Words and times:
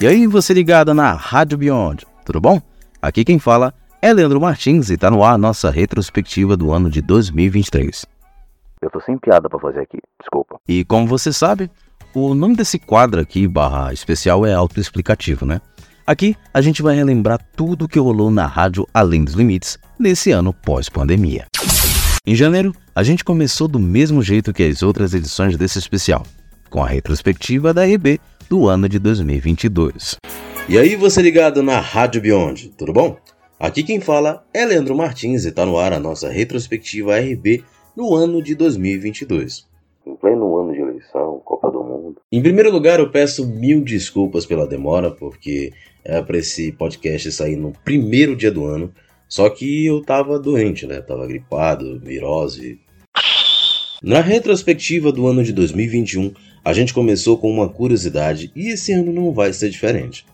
E 0.00 0.06
aí, 0.06 0.26
você 0.26 0.52
ligada 0.52 0.92
na 0.92 1.12
Rádio 1.12 1.56
Beyond, 1.56 2.04
tudo 2.24 2.40
bom? 2.40 2.60
Aqui 3.00 3.24
quem 3.24 3.38
fala 3.38 3.72
é 4.02 4.12
Leandro 4.12 4.40
Martins 4.40 4.90
e 4.90 4.96
tá 4.96 5.08
no 5.08 5.22
ar 5.22 5.34
a 5.34 5.38
nossa 5.38 5.70
retrospectiva 5.70 6.56
do 6.56 6.72
ano 6.72 6.90
de 6.90 7.00
2023. 7.00 8.04
Eu 8.82 8.90
tô 8.90 9.00
sem 9.00 9.16
piada 9.16 9.48
pra 9.48 9.58
fazer 9.58 9.80
aqui, 9.80 9.98
desculpa. 10.18 10.56
E 10.68 10.84
como 10.84 11.06
você 11.06 11.32
sabe, 11.32 11.70
o 12.12 12.34
nome 12.34 12.56
desse 12.56 12.78
quadro 12.78 13.20
aqui, 13.20 13.46
barra 13.46 13.92
especial, 13.92 14.44
é 14.44 14.52
autoexplicativo, 14.52 15.46
né? 15.46 15.60
Aqui 16.04 16.36
a 16.52 16.60
gente 16.60 16.82
vai 16.82 16.96
relembrar 16.96 17.40
tudo 17.56 17.84
o 17.84 17.88
que 17.88 17.98
rolou 17.98 18.32
na 18.32 18.46
rádio 18.46 18.86
Além 18.92 19.24
dos 19.24 19.34
Limites 19.34 19.78
nesse 19.98 20.32
ano 20.32 20.52
pós-pandemia. 20.52 21.46
Em 22.26 22.34
janeiro, 22.34 22.74
a 22.94 23.02
gente 23.04 23.24
começou 23.24 23.68
do 23.68 23.78
mesmo 23.78 24.22
jeito 24.22 24.52
que 24.52 24.64
as 24.64 24.82
outras 24.82 25.14
edições 25.14 25.56
desse 25.56 25.78
especial, 25.78 26.26
com 26.68 26.82
a 26.82 26.88
retrospectiva 26.88 27.72
da 27.72 27.84
RB 27.84 28.20
do 28.48 28.68
ano 28.68 28.88
de 28.88 28.98
2022. 28.98 30.16
E 30.68 30.78
aí, 30.78 30.96
você 30.96 31.20
ligado 31.20 31.62
na 31.62 31.78
Rádio 31.80 32.20
Beyond, 32.20 32.70
tudo 32.76 32.92
bom? 32.92 33.16
Aqui 33.58 33.82
quem 33.82 34.00
fala 34.00 34.44
é 34.52 34.64
Leandro 34.64 34.96
Martins 34.96 35.44
e 35.44 35.48
está 35.48 35.64
no 35.64 35.78
ar 35.78 35.92
a 35.92 36.00
nossa 36.00 36.28
retrospectiva 36.28 37.18
RB 37.18 37.64
no 37.96 38.14
ano 38.14 38.42
de 38.42 38.54
2022. 38.54 39.66
Em 40.06 40.16
pleno 40.16 40.58
ano 40.58 40.72
de 40.72 40.80
eleição, 40.80 41.40
Copa 41.44 41.70
do 41.70 41.82
Mundo. 41.82 42.16
Em 42.30 42.42
primeiro 42.42 42.70
lugar, 42.70 42.98
eu 42.98 43.10
peço 43.10 43.46
mil 43.46 43.82
desculpas 43.82 44.44
pela 44.44 44.66
demora, 44.66 45.10
porque 45.10 45.72
é 46.04 46.20
para 46.20 46.38
esse 46.38 46.72
podcast 46.72 47.32
sair 47.32 47.56
no 47.56 47.72
primeiro 47.84 48.36
dia 48.36 48.50
do 48.50 48.66
ano. 48.66 48.92
Só 49.28 49.48
que 49.48 49.86
eu 49.86 50.02
tava 50.02 50.38
doente, 50.38 50.86
né? 50.86 51.00
Tava 51.00 51.26
gripado, 51.26 51.98
virose. 52.00 52.78
Na 54.02 54.20
retrospectiva 54.20 55.10
do 55.10 55.26
ano 55.26 55.42
de 55.42 55.52
2021, 55.52 56.34
a 56.64 56.72
gente 56.72 56.94
começou 56.94 57.36
com 57.36 57.50
uma 57.50 57.68
curiosidade 57.68 58.50
e 58.56 58.68
esse 58.68 58.92
ano 58.92 59.12
não 59.12 59.32
vai 59.32 59.52
ser 59.52 59.68
diferente. 59.68 60.24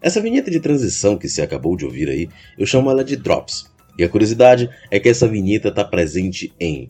Essa 0.00 0.20
vinheta 0.20 0.50
de 0.50 0.58
transição 0.58 1.18
que 1.18 1.28
você 1.28 1.42
acabou 1.42 1.76
de 1.76 1.84
ouvir 1.84 2.08
aí, 2.08 2.28
eu 2.58 2.66
chamo 2.66 2.90
ela 2.90 3.04
de 3.04 3.16
Drops. 3.16 3.66
E 3.98 4.02
a 4.02 4.08
curiosidade 4.08 4.68
é 4.90 4.98
que 4.98 5.08
essa 5.08 5.28
vinheta 5.28 5.68
está 5.68 5.84
presente 5.84 6.52
em 6.58 6.88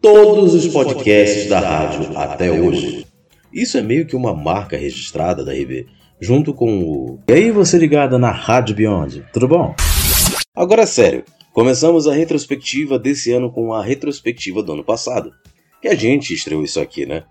todos 0.00 0.52
os 0.52 0.66
podcasts 0.66 1.48
da 1.48 1.60
rádio 1.60 2.18
até 2.18 2.50
hoje. 2.50 3.06
Isso 3.52 3.78
é 3.78 3.82
meio 3.82 4.04
que 4.04 4.16
uma 4.16 4.34
marca 4.34 4.76
registrada 4.76 5.44
da 5.44 5.52
RB, 5.52 5.86
junto 6.20 6.52
com 6.52 6.82
o. 6.82 7.20
E 7.28 7.32
aí, 7.32 7.50
você 7.50 7.78
ligada 7.78 8.18
na 8.18 8.30
Rádio 8.30 8.74
Beyond, 8.74 9.24
tudo 9.32 9.46
bom? 9.48 9.74
Agora 10.54 10.86
sério, 10.86 11.24
começamos 11.52 12.06
a 12.06 12.12
retrospectiva 12.12 12.98
desse 12.98 13.32
ano 13.32 13.50
com 13.50 13.72
a 13.72 13.82
retrospectiva 13.82 14.62
do 14.62 14.72
ano 14.72 14.84
passado. 14.84 15.32
Que 15.80 15.88
a 15.88 15.94
gente 15.94 16.34
estreou 16.34 16.62
isso 16.62 16.80
aqui, 16.80 17.06
né? 17.06 17.24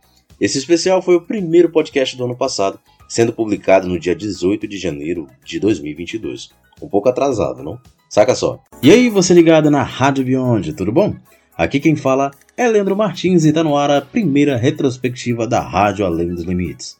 Esse 0.44 0.58
especial 0.58 1.02
foi 1.02 1.16
o 1.16 1.22
primeiro 1.22 1.70
podcast 1.70 2.18
do 2.18 2.26
ano 2.26 2.36
passado, 2.36 2.78
sendo 3.08 3.32
publicado 3.32 3.88
no 3.88 3.98
dia 3.98 4.14
18 4.14 4.68
de 4.68 4.78
janeiro 4.78 5.26
de 5.42 5.58
2022. 5.58 6.50
Um 6.82 6.90
pouco 6.90 7.08
atrasado, 7.08 7.64
não? 7.64 7.80
Saca 8.10 8.36
só. 8.36 8.62
E 8.82 8.92
aí, 8.92 9.08
você 9.08 9.34
ligado 9.34 9.72
na 9.72 9.84
Rádio 9.84 10.26
Beyond, 10.26 10.74
tudo 10.74 10.92
bom? 10.92 11.16
Aqui 11.58 11.80
quem 11.80 11.96
fala 11.96 12.30
é 12.58 12.68
Leandro 12.68 12.94
Martins 12.94 13.46
e 13.46 13.54
tá 13.54 13.64
no 13.64 13.78
ar 13.78 13.90
a 13.90 14.02
primeira 14.02 14.58
retrospectiva 14.58 15.48
da 15.48 15.62
Rádio 15.62 16.06
Além 16.06 16.28
dos 16.28 16.44
Limites. 16.44 17.00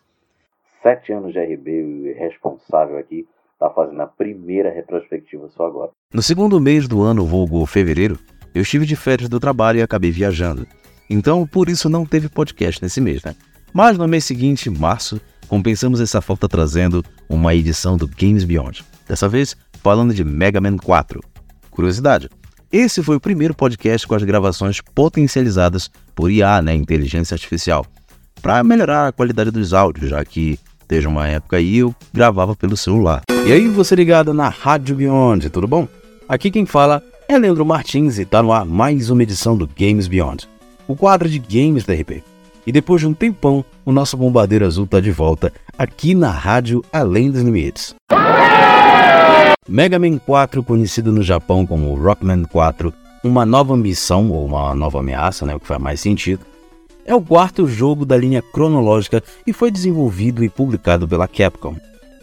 Sete 0.82 1.12
anos 1.12 1.34
de 1.34 1.40
RB 1.40 1.70
e 1.70 2.14
responsável 2.14 2.98
aqui 2.98 3.28
tá 3.60 3.70
fazendo 3.70 4.00
a 4.04 4.08
primeira 4.08 4.72
retrospectiva 4.72 5.50
só 5.50 5.66
agora. 5.66 5.92
No 6.14 6.22
segundo 6.22 6.62
mês 6.62 6.88
do 6.88 7.02
ano, 7.02 7.26
vulgo 7.26 7.66
fevereiro, 7.66 8.18
eu 8.56 8.62
estive 8.62 8.86
de 8.86 8.96
férias 8.96 9.28
do 9.28 9.38
trabalho 9.38 9.80
e 9.80 9.82
acabei 9.82 10.12
viajando. 10.12 10.66
Então, 11.10 11.46
por 11.46 11.70
isso 11.70 11.90
não 11.90 12.06
teve 12.06 12.30
podcast 12.30 12.82
nesse 12.82 13.02
mês, 13.02 13.24
né? 13.24 13.36
Mas 13.74 13.98
no 13.98 14.08
mês 14.08 14.24
seguinte, 14.24 14.70
março, 14.70 15.20
compensamos 15.48 16.00
essa 16.00 16.22
falta 16.22 16.48
trazendo 16.48 17.04
uma 17.28 17.54
edição 17.56 17.98
do 17.98 18.08
Games 18.08 18.44
Beyond. 18.44 18.84
Dessa 19.08 19.28
vez, 19.28 19.56
falando 19.82 20.14
de 20.14 20.24
Mega 20.24 20.62
Man 20.62 20.78
4. 20.78 21.22
Curiosidade, 21.70 22.30
esse 22.72 23.04
foi 23.04 23.16
o 23.16 23.20
primeiro 23.20 23.54
podcast 23.54 24.08
com 24.08 24.16
as 24.16 24.24
gravações 24.24 24.80
potencializadas 24.80 25.90
por 26.16 26.32
IA, 26.32 26.62
né, 26.62 26.74
inteligência 26.74 27.36
artificial, 27.36 27.86
para 28.42 28.64
melhorar 28.64 29.08
a 29.08 29.12
qualidade 29.12 29.52
dos 29.52 29.74
áudios, 29.74 30.10
já 30.10 30.24
que 30.24 30.60
desde 30.88 31.08
uma 31.08 31.28
época 31.28 31.58
aí 31.58 31.78
eu 31.78 31.96
gravava 32.14 32.56
pelo 32.56 32.78
celular. 32.78 33.24
E 33.46 33.52
aí, 33.52 33.68
você 33.68 33.96
ligado 33.96 34.34
na 34.34 34.50
Rádio 34.50 34.96
Beyond, 34.96 35.50
tudo 35.50 35.68
bom? 35.68 35.88
Aqui 36.30 36.50
quem 36.50 36.66
fala 36.66 37.04
é 37.28 37.38
Leandro 37.38 37.66
Martins 37.66 38.20
e 38.20 38.26
tá 38.26 38.42
no 38.42 38.54
ar 38.54 38.66
mais 38.66 39.10
uma 39.10 39.24
edição 39.24 39.58
do 39.58 39.68
Games 39.68 40.08
Beyond 40.08 40.48
o 40.88 40.96
quadro 40.96 41.30
de 41.30 41.40
games 41.40 41.84
da 41.84 41.94
RP. 41.94 42.24
E 42.66 42.72
depois 42.72 43.02
de 43.02 43.08
um 43.08 43.14
tempão, 43.14 43.64
o 43.86 43.92
nosso 43.92 44.16
bombardeiro 44.16 44.66
azul 44.66 44.86
está 44.86 45.00
de 45.00 45.12
volta 45.12 45.52
aqui 45.78 46.16
na 46.16 46.32
rádio 46.32 46.84
Além 46.92 47.30
dos 47.30 47.42
Limites. 47.42 47.94
Mega 49.68 49.98
Man 49.98 50.18
4, 50.18 50.64
conhecido 50.64 51.12
no 51.12 51.24
Japão 51.24 51.66
como 51.66 51.94
Rockman 51.96 52.44
4, 52.44 52.94
uma 53.24 53.46
nova 53.46 53.76
missão 53.78 54.30
ou 54.30 54.46
uma 54.46 54.76
nova 54.76 55.00
ameaça, 55.00 55.46
né, 55.46 55.56
o 55.56 55.60
que 55.60 55.68
faz 55.68 55.82
mais 55.82 56.00
sentido, 56.00 56.46
é 57.06 57.14
o 57.14 57.22
quarto 57.22 57.68
jogo 57.68 58.06
da 58.06 58.18
linha 58.18 58.42
cronológica 58.42 59.24
e 59.46 59.54
foi 59.54 59.72
desenvolvido 59.72 60.44
e 60.44 60.50
publicado 60.50 61.08
pela 61.08 61.28
Capcom. 61.28 61.76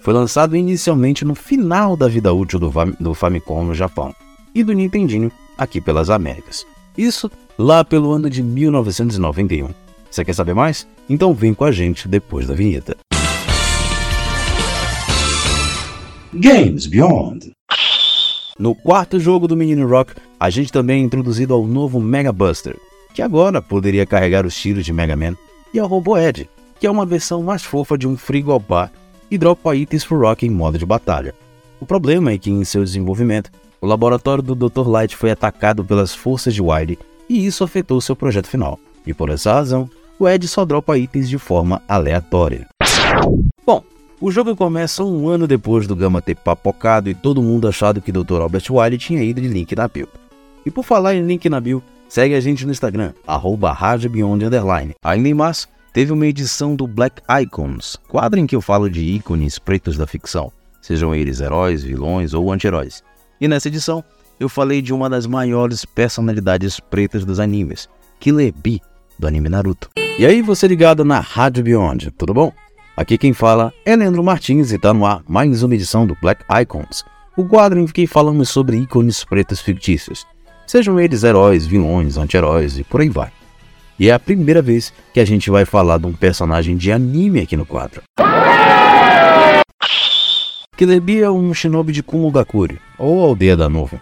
Foi 0.03 0.15
lançado 0.15 0.57
inicialmente 0.57 1.25
no 1.25 1.35
final 1.35 1.97
da 1.97 2.09
vida 2.09 2.33
útil 2.33 2.59
do, 2.59 2.73
do 2.99 3.15
Famicom 3.15 3.65
no 3.65 3.75
Japão 3.75 4.15
e 4.55 4.65
do 4.65 4.73
Nintendinho 4.73 5.31
aqui 5.59 5.81
pelas 5.81 6.09
Américas. 6.09 6.67
Isso 7.01 7.31
lá 7.57 7.83
pelo 7.83 8.13
ano 8.13 8.29
de 8.29 8.43
1991. 8.43 9.71
Você 10.11 10.23
quer 10.23 10.35
saber 10.35 10.53
mais? 10.55 10.87
Então 11.09 11.33
vem 11.33 11.55
com 11.55 11.65
a 11.65 11.73
gente 11.73 12.07
depois 12.07 12.47
da 12.47 12.53
vinheta. 12.53 12.95
Games 16.35 16.85
Beyond. 16.85 17.53
No 18.59 18.75
quarto 18.75 19.19
jogo 19.19 19.49
do 19.49 19.57
Menino 19.57 19.89
Rock, 19.89 20.13
a 20.39 20.51
gente 20.51 20.71
também 20.71 21.01
é 21.01 21.05
introduzido 21.07 21.55
ao 21.55 21.67
novo 21.67 21.99
Mega 21.99 22.33
Buster, 22.33 22.77
que 23.15 23.23
agora 23.23 23.63
poderia 23.63 24.05
carregar 24.05 24.45
os 24.45 24.55
tiros 24.55 24.85
de 24.85 24.93
Mega 24.93 25.17
Man, 25.17 25.35
e 25.73 25.79
ao 25.79 25.89
Robo 25.89 26.19
Ed, 26.19 26.51
que 26.79 26.87
é 26.87 26.91
uma 26.91 27.07
versão 27.07 27.43
mais 27.43 27.63
fofa 27.63 27.97
de 27.97 28.07
um 28.07 28.15
frigobar 28.15 28.93
e 29.31 29.39
dropa 29.39 29.75
itens 29.75 30.05
pro 30.05 30.21
Rock 30.21 30.45
em 30.45 30.51
modo 30.51 30.77
de 30.77 30.85
batalha. 30.85 31.35
O 31.81 31.87
problema 31.87 32.33
é 32.33 32.37
que 32.37 32.51
em 32.51 32.63
seu 32.63 32.85
desenvolvimento, 32.85 33.51
o 33.81 33.87
laboratório 33.87 34.43
do 34.43 34.55
Dr. 34.55 34.87
Light 34.87 35.17
foi 35.17 35.31
atacado 35.31 35.85
pelas 35.85 36.15
forças 36.15 36.55
de 36.55 36.61
Wily 36.61 36.99
e 37.29 37.47
isso 37.47 37.65
afetou 37.65 38.01
seu 38.01 38.15
projeto 38.15 38.47
final. 38.47 38.79
E 39.07 39.15
por 39.15 39.31
essa 39.31 39.55
razão, 39.55 39.89
o 40.19 40.29
Ed 40.29 40.47
só 40.47 40.65
dropa 40.65 40.99
itens 40.99 41.29
de 41.29 41.39
forma 41.39 41.81
aleatória. 41.89 42.69
Bom, 43.65 43.83
o 44.21 44.31
jogo 44.31 44.55
começa 44.55 45.03
um 45.03 45.29
ano 45.29 45.47
depois 45.47 45.87
do 45.87 45.97
Gama 45.97 46.21
ter 46.21 46.37
papocado 46.37 47.09
e 47.09 47.15
todo 47.15 47.43
mundo 47.43 47.67
achado 47.67 48.03
que 48.03 48.13
Dr. 48.13 48.43
Albert 48.43 48.65
Wily 48.71 48.99
tinha 48.99 49.23
ido 49.23 49.41
de 49.41 49.49
Link 49.49 49.75
na 49.75 49.89
Bill. 49.89 50.09
E 50.67 50.71
por 50.71 50.85
falar 50.85 51.15
em 51.15 51.25
Link 51.25 51.49
na 51.49 51.59
Bill, 51.59 51.83
segue 52.07 52.35
a 52.35 52.41
gente 52.41 52.67
no 52.67 52.73
Instagram, 52.73 53.15
arroba 53.27 53.75
Ainda 55.03 55.29
em 55.29 55.35
março, 55.35 55.69
teve 55.95 56.13
uma 56.13 56.27
edição 56.27 56.77
do 56.77 56.87
Black 56.87 57.23
Icons, 57.43 57.97
quadro 58.09 58.39
em 58.39 58.47
que 58.47 58.55
eu 58.55 58.61
falo 58.61 58.91
de 58.91 59.01
ícones 59.01 59.59
pretos 59.59 59.97
da 59.97 60.07
ficção, 60.07 60.53
sejam 60.83 61.15
eles 61.15 61.41
heróis, 61.41 61.83
vilões 61.83 62.35
ou 62.35 62.53
anti-heróis. 62.53 63.03
E 63.41 63.49
nessa 63.49 63.69
edição, 63.69 64.05
eu 64.39 64.49
falei 64.49 64.83
de 64.83 64.93
uma 64.93 65.09
das 65.09 65.27
maiores 65.27 65.87
personalidades 65.87 66.79
pretas 66.79 67.25
dos 67.25 67.41
animes, 67.41 67.89
Killer 68.19 68.53
Bee, 68.55 68.83
do 69.19 69.27
anime 69.27 69.49
Naruto. 69.49 69.89
E 70.19 70.27
aí, 70.27 70.43
você 70.43 70.69
ligado 70.69 71.05
na 71.07 71.21
Rádio 71.21 71.65
Beyond, 71.65 72.11
tudo 72.11 72.35
bom? 72.35 72.53
Aqui 72.95 73.17
quem 73.17 73.33
fala 73.33 73.73
é 73.87 73.97
Leandro 73.97 74.23
Martins 74.23 74.73
e 74.73 74.79
tá 74.79 74.93
no 74.93 75.07
ar 75.07 75.23
mais 75.27 75.63
uma 75.63 75.75
edição 75.75 76.07
do 76.07 76.15
Black 76.21 76.45
Icons, 76.61 77.03
o 77.35 77.45
quadro 77.45 77.81
em 77.81 77.87
que 77.87 78.07
falamos 78.07 78.51
sobre 78.51 78.77
ícones 78.77 79.25
pretos 79.25 79.63
fictícios, 79.63 80.27
sejam 80.67 81.01
eles 81.01 81.25
heróis, 81.25 81.67
vilões, 81.67 82.19
anti-heróis 82.19 82.79
e 82.79 82.85
por 82.85 83.01
aí 83.01 83.09
vai. 83.09 83.31
E 83.99 84.11
é 84.11 84.13
a 84.13 84.19
primeira 84.19 84.61
vez 84.61 84.93
que 85.15 85.21
a 85.21 85.25
gente 85.25 85.51
vai 85.51 85.65
falar 85.65 85.99
de 85.99 86.07
um 86.07 86.13
personagem 86.13 86.77
de 86.77 86.93
anime 86.93 87.41
aqui 87.41 87.57
no 87.57 87.65
quadro. 87.65 88.03
Killer 90.81 90.99
Bee 90.99 91.21
é 91.21 91.31
um 91.31 91.53
shinobi 91.53 91.93
de 91.93 92.03
Kumogakure, 92.03 92.81
ou 92.97 93.23
Aldeia 93.23 93.55
da 93.55 93.69
Nuvem 93.69 94.01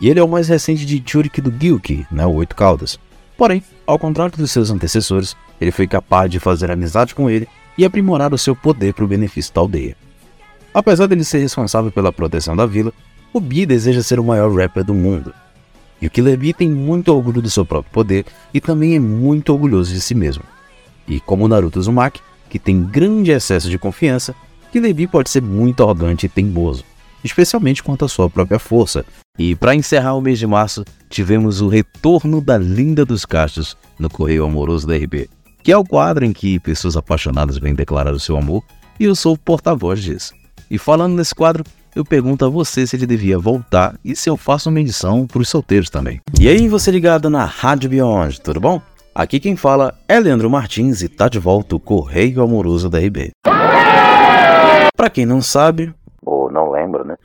e 0.00 0.08
ele 0.08 0.18
é 0.18 0.24
o 0.24 0.26
mais 0.26 0.48
recente 0.48 0.84
de 0.84 1.00
Churik 1.06 1.40
do 1.40 1.52
Gyuki, 1.52 2.04
né, 2.10 2.26
o 2.26 2.32
Oito 2.32 2.56
Caudas. 2.56 2.98
Porém, 3.38 3.62
ao 3.86 3.96
contrário 3.96 4.36
dos 4.36 4.50
seus 4.50 4.72
antecessores, 4.72 5.36
ele 5.60 5.70
foi 5.70 5.86
capaz 5.86 6.28
de 6.28 6.40
fazer 6.40 6.68
amizade 6.68 7.14
com 7.14 7.30
ele 7.30 7.46
e 7.78 7.84
aprimorar 7.84 8.34
o 8.34 8.38
seu 8.38 8.56
poder 8.56 8.92
para 8.92 9.04
o 9.04 9.06
benefício 9.06 9.54
da 9.54 9.60
aldeia. 9.60 9.96
Apesar 10.74 11.06
dele 11.06 11.22
ser 11.22 11.38
responsável 11.38 11.92
pela 11.92 12.12
proteção 12.12 12.56
da 12.56 12.66
vila, 12.66 12.92
o 13.32 13.38
Bi 13.38 13.64
deseja 13.64 14.02
ser 14.02 14.18
o 14.18 14.24
maior 14.24 14.52
rapper 14.52 14.82
do 14.82 14.94
mundo. 14.94 15.32
E 16.02 16.08
o 16.08 16.10
Killer 16.10 16.40
tem 16.56 16.68
muito 16.68 17.14
orgulho 17.14 17.40
do 17.40 17.48
seu 17.48 17.64
próprio 17.64 17.92
poder 17.92 18.26
e 18.52 18.60
também 18.60 18.96
é 18.96 18.98
muito 18.98 19.52
orgulhoso 19.52 19.94
de 19.94 20.00
si 20.00 20.16
mesmo. 20.16 20.42
E 21.06 21.20
como 21.20 21.46
Naruto 21.46 21.78
Uzumaki, 21.78 22.20
que 22.48 22.58
tem 22.58 22.82
grande 22.82 23.30
excesso 23.30 23.70
de 23.70 23.78
confiança, 23.78 24.34
Killer 24.72 24.94
Bee 24.94 25.06
pode 25.06 25.30
ser 25.30 25.42
muito 25.42 25.82
arrogante 25.82 26.26
e 26.26 26.28
teimoso 26.28 26.84
especialmente 27.24 27.82
quanto 27.82 28.04
à 28.04 28.08
sua 28.08 28.28
própria 28.28 28.58
força. 28.58 29.04
E 29.38 29.54
para 29.54 29.74
encerrar 29.74 30.14
o 30.14 30.20
mês 30.20 30.38
de 30.38 30.46
março, 30.46 30.84
tivemos 31.08 31.60
o 31.60 31.68
retorno 31.68 32.40
da 32.40 32.58
Linda 32.58 33.04
dos 33.04 33.24
Castros 33.24 33.76
no 33.98 34.10
Correio 34.10 34.44
Amoroso 34.44 34.86
da 34.86 34.96
RB, 34.96 35.28
que 35.62 35.72
é 35.72 35.76
o 35.76 35.84
quadro 35.84 36.24
em 36.24 36.32
que 36.32 36.58
pessoas 36.60 36.96
apaixonadas 36.96 37.58
vêm 37.58 37.74
declarar 37.74 38.12
o 38.12 38.20
seu 38.20 38.36
amor 38.36 38.62
e 38.98 39.04
eu 39.04 39.14
sou 39.14 39.34
o 39.34 39.38
porta-voz 39.38 40.02
disso. 40.02 40.34
E 40.70 40.78
falando 40.78 41.16
nesse 41.16 41.34
quadro, 41.34 41.64
eu 41.94 42.04
pergunto 42.04 42.44
a 42.44 42.48
você 42.48 42.86
se 42.86 42.96
ele 42.96 43.06
devia 43.06 43.38
voltar 43.38 43.98
e 44.04 44.14
se 44.14 44.28
eu 44.30 44.36
faço 44.36 44.68
uma 44.68 44.80
edição 44.80 45.26
para 45.26 45.40
os 45.40 45.48
solteiros 45.48 45.90
também. 45.90 46.20
E 46.38 46.48
aí, 46.48 46.68
você 46.68 46.90
ligado 46.90 47.28
na 47.28 47.44
Rádio 47.44 47.90
Beyond, 47.90 48.40
tudo 48.40 48.60
bom? 48.60 48.80
Aqui 49.12 49.40
quem 49.40 49.56
fala 49.56 49.98
é 50.06 50.20
Leandro 50.20 50.48
Martins 50.48 51.02
e 51.02 51.08
tá 51.08 51.28
de 51.28 51.40
volta 51.40 51.74
o 51.74 51.80
Correio 51.80 52.42
Amoroso 52.42 52.88
da 52.88 52.98
RB. 53.00 53.30
Para 55.00 55.08
quem 55.08 55.24
não 55.24 55.40
sabe, 55.40 55.94
ou 56.22 56.52
não 56.52 56.70
lembra, 56.70 57.02
né? 57.02 57.16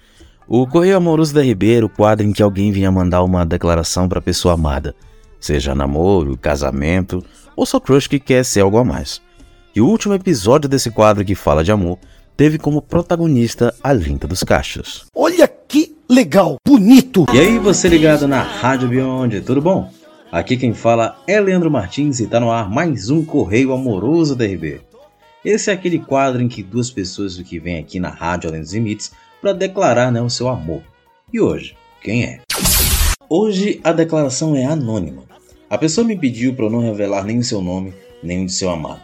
O 0.48 0.66
Correio 0.66 0.96
Amoroso 0.96 1.34
da 1.34 1.42
RB 1.42 1.74
era 1.74 1.86
o 1.86 1.90
quadro 1.90 2.26
em 2.26 2.32
que 2.32 2.42
alguém 2.42 2.72
vinha 2.72 2.90
mandar 2.90 3.22
uma 3.22 3.46
declaração 3.46 4.08
para 4.08 4.20
a 4.20 4.22
pessoa 4.22 4.54
amada, 4.54 4.96
seja 5.42 5.76
namoro, 5.76 6.38
casamento 6.38 7.22
ou 7.54 7.66
só 7.66 7.78
crush 7.78 8.08
que 8.08 8.18
quer 8.18 8.46
ser 8.46 8.62
algo 8.62 8.78
a 8.78 8.86
mais. 8.86 9.22
E 9.76 9.82
o 9.82 9.88
último 9.88 10.14
episódio 10.14 10.70
desse 10.70 10.90
quadro 10.90 11.26
que 11.26 11.36
fala 11.36 11.66
de 11.66 11.72
amor 11.74 12.00
teve 12.38 12.58
como 12.58 12.82
protagonista 12.82 13.76
a 13.84 13.92
Linda 13.92 14.26
dos 14.26 14.42
Cachos. 14.42 15.08
Olha 15.14 15.46
que 15.46 15.98
legal, 16.10 16.56
bonito! 16.66 17.26
E 17.34 17.40
aí, 17.42 17.60
você 17.60 17.90
ligado 17.90 18.26
na 18.26 18.42
Rádio 18.42 18.88
Beyond, 18.88 19.42
tudo 19.42 19.62
bom? 19.62 19.92
Aqui 20.32 20.56
quem 20.56 20.74
fala 20.74 21.18
é 21.28 21.42
Leandro 21.42 21.70
Martins 21.70 22.22
e 22.22 22.28
tá 22.28 22.40
no 22.40 22.50
ar 22.50 22.70
mais 22.70 23.10
um 23.10 23.26
Correio 23.26 23.74
Amoroso 23.74 24.34
da 24.34 24.46
RB. 24.46 24.80
Esse 25.46 25.70
é 25.70 25.74
aquele 25.74 26.00
quadro 26.00 26.42
em 26.42 26.48
que 26.48 26.64
duas 26.64 26.90
pessoas 26.90 27.40
que 27.40 27.60
vêm 27.60 27.78
aqui 27.78 28.00
na 28.00 28.10
Rádio 28.10 28.50
Além 28.50 28.62
dos 28.62 28.74
Limites 28.74 29.12
para 29.40 29.54
declarar 29.54 30.12
né, 30.12 30.20
o 30.20 30.28
seu 30.28 30.48
amor. 30.48 30.82
E 31.32 31.40
hoje, 31.40 31.78
quem 32.02 32.24
é? 32.24 32.42
Hoje 33.30 33.80
a 33.84 33.92
declaração 33.92 34.56
é 34.56 34.66
anônima. 34.66 35.22
A 35.70 35.78
pessoa 35.78 36.06
me 36.06 36.18
pediu 36.18 36.56
para 36.56 36.68
não 36.68 36.80
revelar 36.80 37.24
nem 37.24 37.38
o 37.38 37.44
seu 37.44 37.62
nome, 37.62 37.94
nem 38.24 38.44
o 38.44 38.48
de 38.48 38.54
seu 38.54 38.72
amado, 38.72 39.04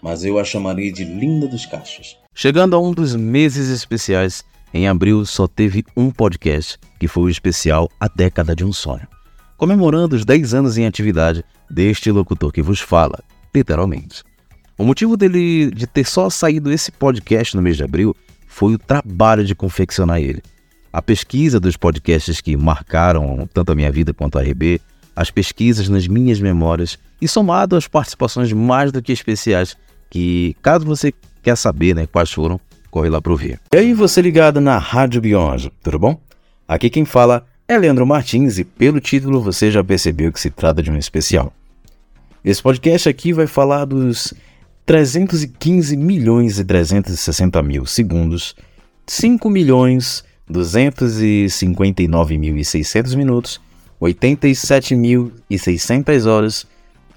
mas 0.00 0.24
eu 0.24 0.38
a 0.38 0.44
chamarei 0.44 0.92
de 0.92 1.02
Linda 1.02 1.48
dos 1.48 1.66
Cachos. 1.66 2.16
Chegando 2.32 2.76
a 2.76 2.80
um 2.80 2.92
dos 2.92 3.16
meses 3.16 3.68
especiais, 3.68 4.44
em 4.72 4.86
abril 4.86 5.26
só 5.26 5.48
teve 5.48 5.84
um 5.96 6.08
podcast, 6.12 6.78
que 7.00 7.08
foi 7.08 7.24
o 7.24 7.30
especial 7.30 7.90
A 7.98 8.06
Década 8.06 8.54
de 8.54 8.64
um 8.64 8.72
Sonho, 8.72 9.08
comemorando 9.56 10.14
os 10.14 10.24
10 10.24 10.54
anos 10.54 10.78
em 10.78 10.86
atividade 10.86 11.44
deste 11.68 12.12
locutor 12.12 12.52
que 12.52 12.62
vos 12.62 12.78
fala, 12.78 13.18
literalmente. 13.52 14.29
O 14.80 14.84
motivo 14.86 15.14
dele 15.14 15.70
de 15.70 15.86
ter 15.86 16.06
só 16.06 16.30
saído 16.30 16.72
esse 16.72 16.90
podcast 16.90 17.54
no 17.54 17.60
mês 17.60 17.76
de 17.76 17.84
abril 17.84 18.16
foi 18.46 18.72
o 18.72 18.78
trabalho 18.78 19.44
de 19.44 19.54
confeccionar 19.54 20.22
ele. 20.22 20.42
A 20.90 21.02
pesquisa 21.02 21.60
dos 21.60 21.76
podcasts 21.76 22.40
que 22.40 22.56
marcaram 22.56 23.46
tanto 23.52 23.72
a 23.72 23.74
minha 23.74 23.92
vida 23.92 24.14
quanto 24.14 24.38
a 24.38 24.42
RB, 24.42 24.80
as 25.14 25.30
pesquisas 25.30 25.90
nas 25.90 26.08
minhas 26.08 26.40
memórias 26.40 26.98
e 27.20 27.28
somado 27.28 27.76
às 27.76 27.86
participações 27.86 28.54
mais 28.54 28.90
do 28.90 29.02
que 29.02 29.12
especiais 29.12 29.76
que, 30.08 30.56
caso 30.62 30.86
você 30.86 31.12
quer 31.42 31.58
saber 31.58 31.94
né, 31.94 32.06
quais 32.06 32.32
foram, 32.32 32.58
corre 32.90 33.10
lá 33.10 33.20
para 33.20 33.32
ouvir. 33.32 33.60
E 33.74 33.76
aí, 33.76 33.92
você 33.92 34.22
ligado 34.22 34.62
na 34.62 34.78
Rádio 34.78 35.20
Beyond, 35.20 35.70
tudo 35.82 35.98
bom? 35.98 36.18
Aqui 36.66 36.88
quem 36.88 37.04
fala 37.04 37.44
é 37.68 37.76
Leandro 37.76 38.06
Martins 38.06 38.58
e 38.58 38.64
pelo 38.64 38.98
título 38.98 39.42
você 39.42 39.70
já 39.70 39.84
percebeu 39.84 40.32
que 40.32 40.40
se 40.40 40.48
trata 40.48 40.82
de 40.82 40.90
um 40.90 40.96
especial. 40.96 41.52
Esse 42.42 42.62
podcast 42.62 43.06
aqui 43.06 43.34
vai 43.34 43.46
falar 43.46 43.84
dos 43.84 44.32
315 44.90 45.96
milhões 45.96 46.58
e 46.58 46.64
360 46.64 47.62
mil 47.62 47.86
segundos, 47.86 48.56
5 49.06 49.48
milhões 49.48 50.24
259 50.48 52.36
mil 52.36 52.56
e 52.56 52.64
600 52.64 53.14
minutos, 53.14 53.60
87.600 54.02 56.26
horas, 56.26 56.66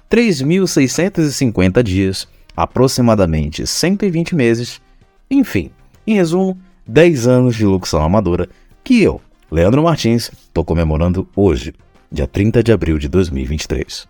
3.650 0.08 1.82
dias, 1.82 2.28
aproximadamente 2.56 3.66
120 3.66 4.36
meses, 4.36 4.80
enfim, 5.28 5.72
em 6.06 6.14
resumo, 6.14 6.56
10 6.86 7.26
anos 7.26 7.56
de 7.56 7.66
locução 7.66 8.04
amadora 8.04 8.48
que 8.84 9.02
eu, 9.02 9.20
Leandro 9.50 9.82
Martins, 9.82 10.30
estou 10.30 10.64
comemorando 10.64 11.28
hoje, 11.36 11.74
dia 12.12 12.28
30 12.28 12.62
de 12.62 12.72
abril 12.72 13.00
de 13.00 13.08
2023. 13.08 14.08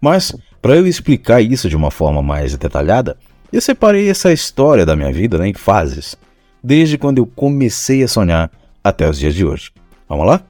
Mas, 0.00 0.34
para 0.60 0.76
eu 0.76 0.86
explicar 0.86 1.40
isso 1.40 1.68
de 1.68 1.76
uma 1.76 1.90
forma 1.90 2.22
mais 2.22 2.56
detalhada, 2.56 3.16
eu 3.52 3.60
separei 3.60 4.10
essa 4.10 4.32
história 4.32 4.84
da 4.84 4.96
minha 4.96 5.12
vida 5.12 5.38
né, 5.38 5.48
em 5.48 5.54
fases, 5.54 6.16
desde 6.62 6.98
quando 6.98 7.18
eu 7.18 7.26
comecei 7.26 8.02
a 8.02 8.08
sonhar 8.08 8.50
até 8.82 9.08
os 9.08 9.18
dias 9.18 9.34
de 9.34 9.44
hoje. 9.44 9.70
Vamos 10.08 10.26
lá? 10.26 10.42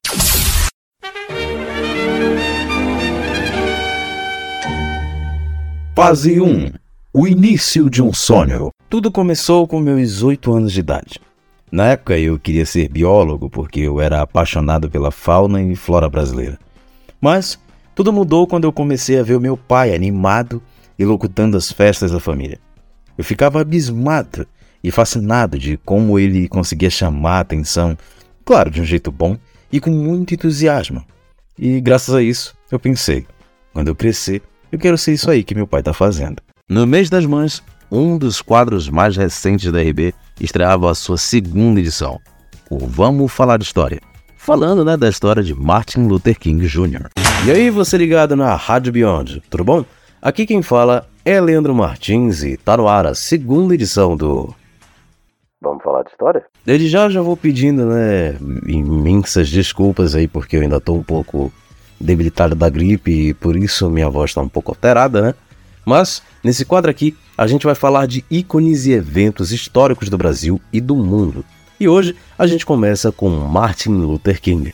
Fase 5.95 6.41
1 6.41 6.73
O 7.13 7.27
início 7.27 7.89
de 7.89 8.03
um 8.03 8.13
sonho. 8.13 8.71
Tudo 8.89 9.11
começou 9.11 9.67
com 9.67 9.81
meus 9.81 10.23
8 10.23 10.53
anos 10.53 10.73
de 10.73 10.81
idade. 10.81 11.21
Na 11.73 11.89
época 11.89 12.19
eu 12.19 12.39
queria 12.39 12.67
ser 12.67 12.89
biólogo 12.89 13.49
porque 13.49 13.81
eu 13.81 14.01
era 14.01 14.21
apaixonado 14.21 14.91
pela 14.91 15.11
fauna 15.11 15.63
e 15.63 15.75
flora 15.75 16.09
brasileira. 16.09 16.59
Mas 17.21 17.59
tudo 17.97 18.13
mudou 18.13 18.47
quando 18.47 18.65
eu 18.65 18.73
comecei 18.73 19.19
a 19.19 19.23
ver 19.23 19.37
o 19.37 19.41
meu 19.41 19.57
pai 19.57 19.95
animado 19.95 20.63
e 20.99 21.05
locutando 21.07 21.57
as 21.57 21.73
festas 21.73 22.13
da 22.13 22.21
família. 22.21 22.61
Eu 23.17 23.25
ficava 23.25 23.59
abismado 23.59 24.47
e 24.85 24.91
fascinado 24.91 25.59
de 25.59 25.79
como 25.79 26.19
ele 26.19 26.47
conseguia 26.47 26.91
chamar 26.91 27.39
a 27.39 27.41
atenção, 27.41 27.97
claro, 28.45 28.71
de 28.71 28.83
um 28.83 28.85
jeito 28.85 29.11
bom 29.11 29.39
e 29.73 29.81
com 29.81 29.91
muito 29.91 30.35
entusiasmo. 30.35 31.03
E 31.59 31.81
graças 31.81 32.15
a 32.15 32.23
isso, 32.23 32.55
eu 32.71 32.79
pensei, 32.79 33.27
quando 33.73 33.89
eu 33.89 33.97
crescer, 33.97 34.43
eu 34.71 34.79
quero 34.79 34.99
ser 34.99 35.15
isso 35.15 35.31
aí 35.31 35.43
que 35.43 35.55
meu 35.55 35.67
pai 35.67 35.81
está 35.81 35.95
fazendo. 35.95 36.43
No 36.69 36.87
mês 36.87 37.09
das 37.09 37.25
mães, 37.25 37.63
um 37.91 38.19
dos 38.19 38.43
quadros 38.43 38.91
mais 38.91 39.17
recentes 39.17 39.73
da 39.73 39.81
RB 39.81 40.13
estreava 40.39 40.91
a 40.91 40.95
sua 40.95 41.17
segunda 41.17 41.81
edição, 41.81 42.21
o 42.69 42.79
Vamos 42.79 43.33
Falar 43.33 43.57
de 43.57 43.65
História, 43.65 44.03
falando 44.47 44.85
né, 44.85 44.97
da 44.97 45.09
história 45.09 45.43
de 45.43 45.53
Martin 45.53 46.07
Luther 46.07 46.39
King 46.39 46.65
Jr. 46.69 47.09
E 47.45 47.51
aí, 47.51 47.69
você 47.69 47.99
ligado 47.99 48.37
na 48.37 48.55
Rádio 48.55 48.93
Beyond, 48.93 49.43
tudo 49.51 49.65
bom? 49.65 49.85
Aqui 50.23 50.47
quem 50.47 50.63
fala 50.63 51.05
é 51.25 51.41
Leandro 51.41 51.75
Martins 51.75 52.45
e 52.45 52.57
tá 52.57 52.77
no 52.77 52.87
ar 52.87 53.07
a 53.07 53.15
segunda 53.15 53.75
edição 53.75 54.17
do. 54.17 54.55
Vamos 55.61 55.83
falar 55.83 56.05
de 56.05 56.11
história? 56.11 56.45
Desde 56.65 56.89
já 56.89 57.09
já 57.09 57.21
vou 57.21 57.37
pedindo, 57.37 57.87
né, 57.87 58.37
imensas 58.69 59.51
desculpas 59.51 60.15
aí, 60.15 60.29
porque 60.29 60.57
eu 60.57 60.61
ainda 60.61 60.81
tô 60.81 60.95
um 60.95 61.03
pouco 61.03 61.53
debilitado 62.01 62.55
da 62.55 62.71
gripe 62.71 63.31
e 63.31 63.35
por 63.35 63.57
isso 63.57 63.91
minha 63.91 64.09
voz 64.09 64.31
está 64.31 64.41
um 64.41 64.49
pouco 64.49 64.71
alterada, 64.71 65.23
né? 65.23 65.35
Mas 65.85 66.23
nesse 66.45 66.65
quadro 66.65 66.89
aqui 66.89 67.17
a 67.37 67.49
gente 67.49 67.67
vai 67.67 67.75
falar 67.75 68.07
de 68.07 68.25
ícones 68.31 68.87
e 68.87 68.93
eventos 68.93 69.51
históricos 69.51 70.09
do 70.09 70.17
Brasil 70.17 70.61
e 70.73 70.81
do 70.81 70.95
mundo. 70.95 71.45
E 71.79 71.87
hoje 71.87 72.17
a 72.39 72.47
gente 72.47 72.65
começa 72.65 73.13
com 73.13 73.29
Martin 73.29 73.91
Luther 73.91 74.41
King. 74.41 74.73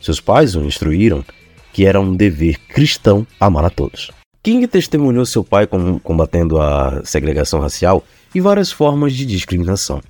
Seus 0.00 0.20
pais 0.20 0.56
o 0.56 0.62
instruíram 0.62 1.24
que 1.72 1.86
era 1.86 2.00
um 2.00 2.16
dever 2.16 2.58
cristão 2.68 3.24
amar 3.38 3.64
a 3.64 3.70
todos. 3.70 4.10
King 4.42 4.66
testemunhou 4.66 5.24
seu 5.24 5.44
pai 5.44 5.68
combatendo 6.02 6.60
a 6.60 7.02
segregação 7.04 7.60
racial 7.60 8.04
e 8.34 8.40
várias 8.40 8.72
formas 8.72 9.12
de 9.12 9.24
discriminação. 9.24 10.02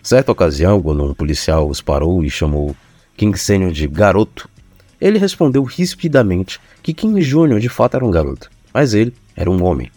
Certa 0.00 0.30
ocasião, 0.30 0.80
quando 0.80 1.04
um 1.04 1.12
policial 1.12 1.68
os 1.68 1.80
parou 1.80 2.22
e 2.22 2.30
chamou 2.30 2.76
King 3.16 3.36
Sênior 3.36 3.72
de 3.72 3.88
garoto, 3.88 4.48
ele 5.00 5.18
respondeu 5.18 5.64
rispidamente 5.64 6.60
que 6.84 6.94
King 6.94 7.20
Jr. 7.20 7.58
de 7.58 7.68
fato 7.68 7.96
era 7.96 8.04
um 8.04 8.12
garoto, 8.12 8.48
mas 8.72 8.94
ele 8.94 9.12
era 9.34 9.50
um 9.50 9.64
homem. 9.64 9.90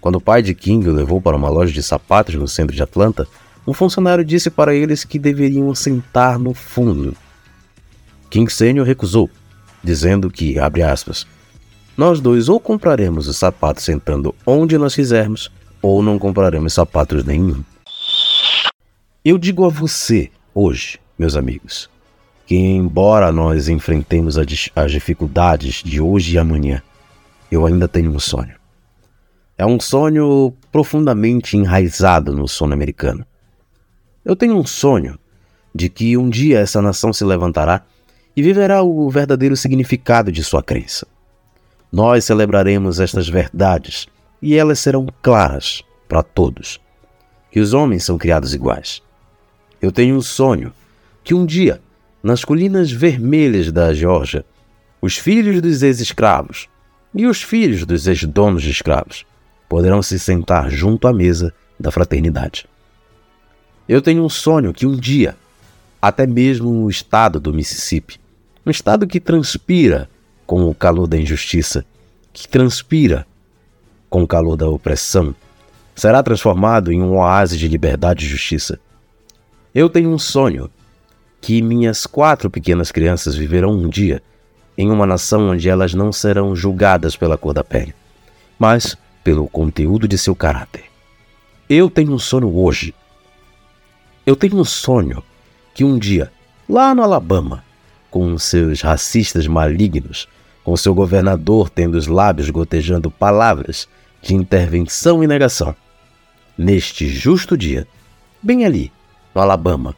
Quando 0.00 0.16
o 0.16 0.20
pai 0.20 0.40
de 0.40 0.54
King 0.54 0.88
o 0.88 0.94
levou 0.94 1.20
para 1.20 1.36
uma 1.36 1.50
loja 1.50 1.72
de 1.72 1.82
sapatos 1.82 2.34
no 2.36 2.48
centro 2.48 2.74
de 2.74 2.82
Atlanta, 2.82 3.28
um 3.66 3.72
funcionário 3.72 4.24
disse 4.24 4.50
para 4.50 4.74
eles 4.74 5.04
que 5.04 5.18
deveriam 5.18 5.74
sentar 5.74 6.38
no 6.38 6.54
fundo. 6.54 7.16
King 8.28 8.50
Sr. 8.50 8.84
recusou, 8.84 9.28
dizendo 9.82 10.30
que, 10.30 10.58
abre 10.58 10.82
aspas, 10.82 11.26
nós 11.96 12.20
dois 12.20 12.48
ou 12.48 12.58
compraremos 12.58 13.28
os 13.28 13.36
sapatos 13.36 13.84
sentando 13.84 14.34
onde 14.46 14.78
nós 14.78 14.94
quisermos, 14.94 15.50
ou 15.82 16.02
não 16.02 16.18
compraremos 16.18 16.72
sapatos 16.72 17.24
nenhum. 17.24 17.62
Eu 19.24 19.36
digo 19.36 19.64
a 19.64 19.68
você, 19.68 20.30
hoje, 20.54 20.98
meus 21.18 21.36
amigos, 21.36 21.90
que, 22.46 22.56
embora 22.56 23.30
nós 23.30 23.68
enfrentemos 23.68 24.38
as 24.38 24.90
dificuldades 24.90 25.82
de 25.82 26.00
hoje 26.00 26.34
e 26.34 26.38
amanhã, 26.38 26.82
eu 27.50 27.66
ainda 27.66 27.86
tenho 27.86 28.10
um 28.10 28.18
sonho. 28.18 28.54
É 29.58 29.66
um 29.66 29.78
sonho 29.78 30.54
profundamente 30.72 31.56
enraizado 31.56 32.32
no 32.32 32.48
sono 32.48 32.72
americano. 32.72 33.26
Eu 34.30 34.36
tenho 34.36 34.56
um 34.56 34.64
sonho 34.64 35.18
de 35.74 35.88
que 35.88 36.16
um 36.16 36.30
dia 36.30 36.60
essa 36.60 36.80
nação 36.80 37.12
se 37.12 37.24
levantará 37.24 37.82
e 38.36 38.40
viverá 38.40 38.80
o 38.80 39.10
verdadeiro 39.10 39.56
significado 39.56 40.30
de 40.30 40.44
sua 40.44 40.62
crença. 40.62 41.04
Nós 41.90 42.26
celebraremos 42.26 43.00
estas 43.00 43.28
verdades 43.28 44.06
e 44.40 44.56
elas 44.56 44.78
serão 44.78 45.08
claras 45.20 45.82
para 46.08 46.22
todos: 46.22 46.80
que 47.50 47.58
os 47.58 47.74
homens 47.74 48.04
são 48.04 48.16
criados 48.16 48.54
iguais. 48.54 49.02
Eu 49.82 49.90
tenho 49.90 50.14
um 50.14 50.22
sonho 50.22 50.72
que 51.24 51.34
um 51.34 51.44
dia 51.44 51.80
nas 52.22 52.44
colinas 52.44 52.92
vermelhas 52.92 53.72
da 53.72 53.92
Geórgia, 53.92 54.44
os 55.02 55.18
filhos 55.18 55.60
dos 55.60 55.82
ex-escravos 55.82 56.68
e 57.12 57.26
os 57.26 57.42
filhos 57.42 57.84
dos 57.84 58.06
ex-donos 58.06 58.62
de 58.62 58.70
escravos 58.70 59.26
poderão 59.68 60.00
se 60.00 60.20
sentar 60.20 60.70
junto 60.70 61.08
à 61.08 61.12
mesa 61.12 61.52
da 61.80 61.90
fraternidade. 61.90 62.68
Eu 63.90 64.00
tenho 64.00 64.24
um 64.24 64.28
sonho 64.28 64.72
que 64.72 64.86
um 64.86 64.94
dia, 64.94 65.36
até 66.00 66.24
mesmo 66.24 66.72
no 66.72 66.88
estado 66.88 67.40
do 67.40 67.52
Mississippi, 67.52 68.20
um 68.64 68.70
estado 68.70 69.04
que 69.04 69.18
transpira 69.18 70.08
com 70.46 70.70
o 70.70 70.72
calor 70.72 71.08
da 71.08 71.18
injustiça, 71.18 71.84
que 72.32 72.46
transpira 72.46 73.26
com 74.08 74.22
o 74.22 74.28
calor 74.28 74.56
da 74.56 74.68
opressão, 74.68 75.34
será 75.96 76.22
transformado 76.22 76.92
em 76.92 77.02
um 77.02 77.16
oásis 77.16 77.58
de 77.58 77.66
liberdade 77.66 78.24
e 78.24 78.28
justiça. 78.28 78.78
Eu 79.74 79.88
tenho 79.90 80.10
um 80.10 80.18
sonho 80.20 80.70
que 81.40 81.60
minhas 81.60 82.06
quatro 82.06 82.48
pequenas 82.48 82.92
crianças 82.92 83.34
viverão 83.34 83.72
um 83.72 83.88
dia 83.88 84.22
em 84.78 84.88
uma 84.88 85.04
nação 85.04 85.50
onde 85.50 85.68
elas 85.68 85.94
não 85.94 86.12
serão 86.12 86.54
julgadas 86.54 87.16
pela 87.16 87.36
cor 87.36 87.52
da 87.52 87.64
pele, 87.64 87.92
mas 88.56 88.96
pelo 89.24 89.48
conteúdo 89.48 90.06
de 90.06 90.16
seu 90.16 90.36
caráter. 90.36 90.84
Eu 91.68 91.90
tenho 91.90 92.12
um 92.12 92.20
sonho 92.20 92.56
hoje. 92.56 92.94
Eu 94.30 94.36
tenho 94.36 94.60
um 94.60 94.64
sonho 94.64 95.24
que 95.74 95.82
um 95.82 95.98
dia, 95.98 96.30
lá 96.68 96.94
no 96.94 97.02
Alabama, 97.02 97.64
com 98.12 98.38
seus 98.38 98.80
racistas 98.80 99.48
malignos, 99.48 100.28
com 100.62 100.76
seu 100.76 100.94
governador 100.94 101.68
tendo 101.68 101.96
os 101.96 102.06
lábios 102.06 102.48
gotejando 102.48 103.10
palavras 103.10 103.88
de 104.22 104.36
intervenção 104.36 105.24
e 105.24 105.26
negação, 105.26 105.74
neste 106.56 107.08
justo 107.08 107.58
dia, 107.58 107.88
bem 108.40 108.64
ali, 108.64 108.92
no 109.34 109.40
Alabama, 109.40 109.96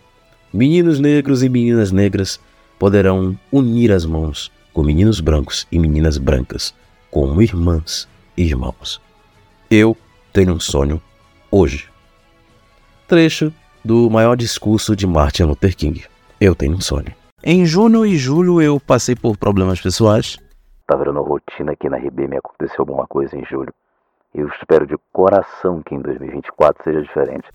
meninos 0.50 0.98
negros 0.98 1.42
e 1.42 1.50
meninas 1.50 1.92
negras 1.92 2.40
poderão 2.78 3.38
unir 3.52 3.92
as 3.92 4.06
mãos 4.06 4.50
com 4.72 4.82
meninos 4.82 5.20
brancos 5.20 5.66
e 5.70 5.78
meninas 5.78 6.16
brancas, 6.16 6.74
como 7.10 7.42
irmãs 7.42 8.08
e 8.34 8.44
irmãos. 8.44 8.98
Eu 9.70 9.94
tenho 10.32 10.54
um 10.54 10.60
sonho 10.60 11.02
hoje. 11.50 11.86
Trecho 13.06 13.52
do 13.84 14.08
maior 14.10 14.36
discurso 14.36 14.94
de 14.94 15.06
Martin 15.06 15.44
Luther 15.44 15.76
King. 15.76 16.04
Eu 16.40 16.54
tenho 16.54 16.74
um 16.74 16.80
sonho. 16.80 17.12
Em 17.42 17.66
junho 17.66 18.06
e 18.06 18.16
julho 18.16 18.62
eu 18.62 18.78
passei 18.78 19.16
por 19.16 19.36
problemas 19.36 19.80
pessoais. 19.80 20.38
Tá 20.86 20.96
virando 20.96 21.20
rotina 21.22 21.72
aqui 21.72 21.88
na 21.88 21.96
RB, 21.96 22.28
me 22.28 22.36
aconteceu 22.36 22.80
alguma 22.80 23.06
coisa 23.06 23.36
em 23.36 23.44
julho. 23.44 23.72
Eu 24.34 24.48
espero 24.48 24.86
de 24.86 24.96
coração 25.12 25.82
que 25.82 25.94
em 25.94 26.00
2024 26.00 26.84
seja 26.84 27.02
diferente. 27.02 27.48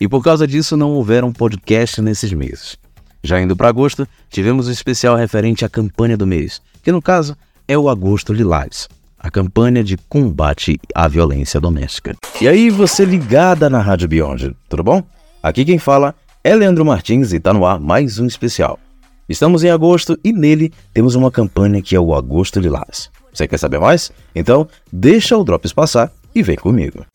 E 0.00 0.08
por 0.08 0.22
causa 0.22 0.46
disso 0.46 0.76
não 0.76 0.92
houveram 0.92 1.32
podcast 1.32 2.00
nesses 2.02 2.32
meses. 2.32 2.76
Já 3.22 3.40
indo 3.40 3.56
para 3.56 3.68
agosto, 3.68 4.06
tivemos 4.28 4.68
um 4.68 4.70
especial 4.70 5.16
referente 5.16 5.64
à 5.64 5.68
campanha 5.68 6.16
do 6.16 6.26
mês, 6.26 6.60
que 6.82 6.92
no 6.92 7.02
caso 7.02 7.36
é 7.66 7.76
o 7.76 7.88
Agosto 7.88 8.32
Lilás, 8.32 8.88
a 9.18 9.30
campanha 9.30 9.82
de 9.82 9.96
combate 9.96 10.78
à 10.94 11.08
violência 11.08 11.60
doméstica. 11.60 12.14
E 12.40 12.46
aí, 12.46 12.70
você 12.70 13.04
ligada 13.04 13.68
na 13.68 13.80
Rádio 13.80 14.08
Beyond, 14.08 14.56
tudo 14.68 14.84
bom? 14.84 15.02
Aqui 15.46 15.64
quem 15.64 15.78
fala 15.78 16.12
é 16.42 16.56
Leandro 16.56 16.84
Martins 16.84 17.32
e 17.32 17.38
tá 17.38 17.54
no 17.54 17.64
ar 17.64 17.78
mais 17.78 18.18
um 18.18 18.26
especial. 18.26 18.80
Estamos 19.28 19.62
em 19.62 19.70
agosto 19.70 20.18
e 20.24 20.32
nele 20.32 20.72
temos 20.92 21.14
uma 21.14 21.30
campanha 21.30 21.80
que 21.80 21.94
é 21.94 22.00
o 22.00 22.16
Agosto 22.16 22.58
Lilás. 22.58 23.12
Você 23.32 23.46
quer 23.46 23.56
saber 23.56 23.78
mais? 23.78 24.10
Então, 24.34 24.66
deixa 24.92 25.38
o 25.38 25.44
Drops 25.44 25.72
passar 25.72 26.10
e 26.34 26.42
vem 26.42 26.56
comigo. 26.56 27.06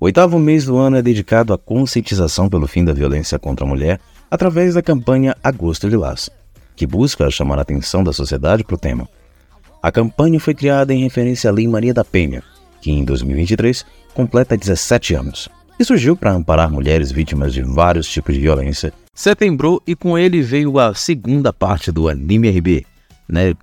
O 0.00 0.06
oitavo 0.06 0.40
mês 0.40 0.64
do 0.64 0.76
ano 0.76 0.96
é 0.96 1.02
dedicado 1.02 1.52
à 1.52 1.58
conscientização 1.58 2.48
pelo 2.48 2.66
fim 2.66 2.84
da 2.84 2.92
violência 2.92 3.38
contra 3.38 3.64
a 3.64 3.68
mulher 3.68 4.00
através 4.28 4.74
da 4.74 4.82
campanha 4.82 5.36
Agosto 5.40 5.86
Lilás, 5.86 6.28
que 6.74 6.84
busca 6.84 7.30
chamar 7.30 7.60
a 7.60 7.62
atenção 7.62 8.02
da 8.02 8.12
sociedade 8.12 8.64
para 8.64 8.74
o 8.74 8.78
tema. 8.78 9.08
A 9.80 9.92
campanha 9.92 10.40
foi 10.40 10.52
criada 10.52 10.92
em 10.92 11.04
referência 11.04 11.48
à 11.48 11.52
Lei 11.52 11.68
Maria 11.68 11.94
da 11.94 12.04
Penha, 12.04 12.42
que 12.80 12.90
em 12.90 13.04
2023 13.04 13.86
completa 14.14 14.56
17 14.56 15.14
anos, 15.14 15.48
e 15.78 15.84
surgiu 15.84 16.16
para 16.16 16.32
amparar 16.32 16.70
mulheres 16.70 17.12
vítimas 17.12 17.52
de 17.52 17.62
vários 17.62 18.08
tipos 18.08 18.34
de 18.34 18.40
violência. 18.40 18.92
Setembro 19.14 19.82
e 19.86 19.94
com 19.94 20.18
ele 20.18 20.42
veio 20.42 20.78
a 20.78 20.94
segunda 20.94 21.52
parte 21.52 21.90
do 21.90 22.08
Anime 22.08 22.50
RB, 22.50 22.86
né, 23.28 23.54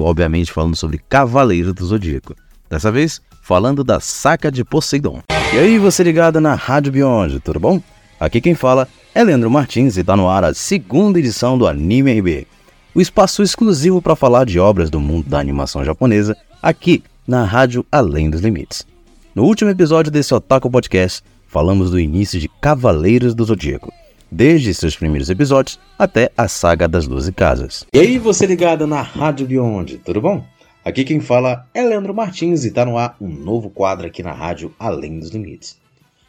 obviamente 0.00 0.52
falando 0.52 0.76
sobre 0.76 1.00
Cavaleiro 1.08 1.72
do 1.72 1.86
Zodíaco. 1.86 2.34
Dessa 2.68 2.90
vez, 2.90 3.20
falando 3.42 3.84
da 3.84 4.00
saca 4.00 4.50
de 4.50 4.64
Poseidon. 4.64 5.22
E 5.54 5.58
aí, 5.58 5.78
você 5.78 6.02
ligado 6.02 6.40
na 6.40 6.54
Rádio 6.54 6.92
Beyond, 6.92 7.40
tudo 7.40 7.60
bom? 7.60 7.80
Aqui 8.18 8.40
quem 8.40 8.54
fala 8.54 8.88
é 9.14 9.22
Leandro 9.22 9.50
Martins 9.50 9.96
e 9.96 10.00
está 10.00 10.16
no 10.16 10.28
ar 10.28 10.42
a 10.42 10.54
segunda 10.54 11.18
edição 11.18 11.56
do 11.56 11.66
Anime 11.66 12.18
RB, 12.18 12.46
o 12.94 13.00
espaço 13.00 13.42
exclusivo 13.42 14.00
para 14.00 14.16
falar 14.16 14.46
de 14.46 14.58
obras 14.58 14.90
do 14.90 14.98
mundo 14.98 15.28
da 15.28 15.38
animação 15.38 15.84
japonesa, 15.84 16.36
aqui 16.62 17.04
na 17.26 17.44
Rádio 17.44 17.84
Além 17.92 18.30
dos 18.30 18.40
Limites. 18.40 18.86
No 19.34 19.44
último 19.44 19.70
episódio 19.70 20.10
desse 20.10 20.34
Otaku 20.34 20.70
Podcast, 20.70 21.22
falamos 21.56 21.90
do 21.90 21.98
início 21.98 22.38
de 22.38 22.50
Cavaleiros 22.60 23.34
do 23.34 23.42
Zodíaco, 23.42 23.90
desde 24.30 24.74
seus 24.74 24.94
primeiros 24.94 25.30
episódios 25.30 25.80
até 25.98 26.30
a 26.36 26.48
saga 26.48 26.86
das 26.86 27.08
Doze 27.08 27.32
Casas. 27.32 27.86
E 27.94 27.98
aí, 27.98 28.18
você 28.18 28.44
ligado 28.44 28.86
na 28.86 29.00
Rádio 29.00 29.46
Beyond, 29.46 30.02
tudo 30.04 30.20
bom? 30.20 30.44
Aqui 30.84 31.02
quem 31.02 31.18
fala 31.18 31.66
é 31.72 31.82
Leandro 31.82 32.12
Martins 32.12 32.62
e 32.64 32.68
está 32.68 32.84
no 32.84 32.98
ar 32.98 33.16
um 33.18 33.28
novo 33.28 33.70
quadro 33.70 34.06
aqui 34.06 34.22
na 34.22 34.34
rádio 34.34 34.74
Além 34.78 35.18
dos 35.18 35.30
Limites. 35.30 35.78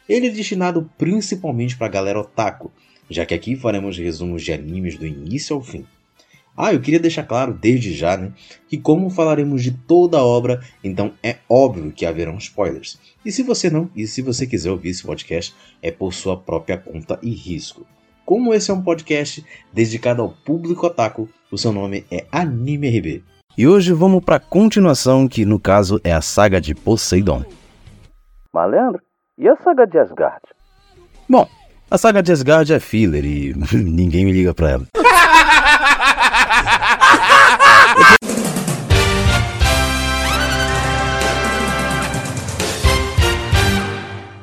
Ele 0.08 0.28
é 0.28 0.30
destinado 0.30 0.88
principalmente 0.96 1.76
para 1.76 1.88
a 1.88 1.90
galera 1.90 2.20
otaku, 2.20 2.72
já 3.10 3.26
que 3.26 3.34
aqui 3.34 3.54
faremos 3.54 3.98
resumos 3.98 4.42
de 4.42 4.54
animes 4.54 4.96
do 4.96 5.06
início 5.06 5.54
ao 5.54 5.60
fim. 5.60 5.84
Ah, 6.60 6.74
eu 6.74 6.80
queria 6.80 6.98
deixar 6.98 7.22
claro 7.22 7.54
desde 7.54 7.94
já, 7.94 8.16
né, 8.16 8.32
que 8.68 8.76
como 8.76 9.08
falaremos 9.10 9.62
de 9.62 9.70
toda 9.70 10.18
a 10.18 10.24
obra, 10.24 10.60
então 10.82 11.12
é 11.22 11.36
óbvio 11.48 11.92
que 11.92 12.04
haverão 12.04 12.36
spoilers. 12.36 12.98
E 13.24 13.30
se 13.30 13.44
você 13.44 13.70
não, 13.70 13.88
e 13.94 14.08
se 14.08 14.22
você 14.22 14.44
quiser 14.44 14.72
ouvir 14.72 14.88
esse 14.88 15.04
podcast, 15.04 15.54
é 15.80 15.92
por 15.92 16.12
sua 16.12 16.36
própria 16.36 16.76
conta 16.76 17.16
e 17.22 17.30
risco. 17.30 17.86
Como 18.26 18.52
esse 18.52 18.72
é 18.72 18.74
um 18.74 18.82
podcast 18.82 19.46
dedicado 19.72 20.20
ao 20.20 20.30
público 20.30 20.88
otaku, 20.88 21.28
o 21.48 21.56
seu 21.56 21.72
nome 21.72 22.04
é 22.10 22.26
Anime 22.32 22.88
RB. 22.98 23.22
E 23.56 23.68
hoje 23.68 23.92
vamos 23.92 24.24
para 24.24 24.36
a 24.36 24.40
continuação, 24.40 25.28
que 25.28 25.44
no 25.44 25.60
caso 25.60 26.00
é 26.02 26.12
a 26.12 26.20
saga 26.20 26.60
de 26.60 26.74
Poseidon. 26.74 27.44
Malandro, 28.52 29.00
e 29.38 29.48
a 29.48 29.54
saga 29.62 29.86
de 29.86 29.96
Asgard? 29.96 30.42
Bom, 31.28 31.48
a 31.88 31.96
saga 31.96 32.20
de 32.20 32.32
Asgard 32.32 32.72
é 32.72 32.80
filler 32.80 33.24
e 33.24 33.54
ninguém 33.72 34.24
me 34.24 34.32
liga 34.32 34.52
pra 34.52 34.70
ela. 34.70 35.07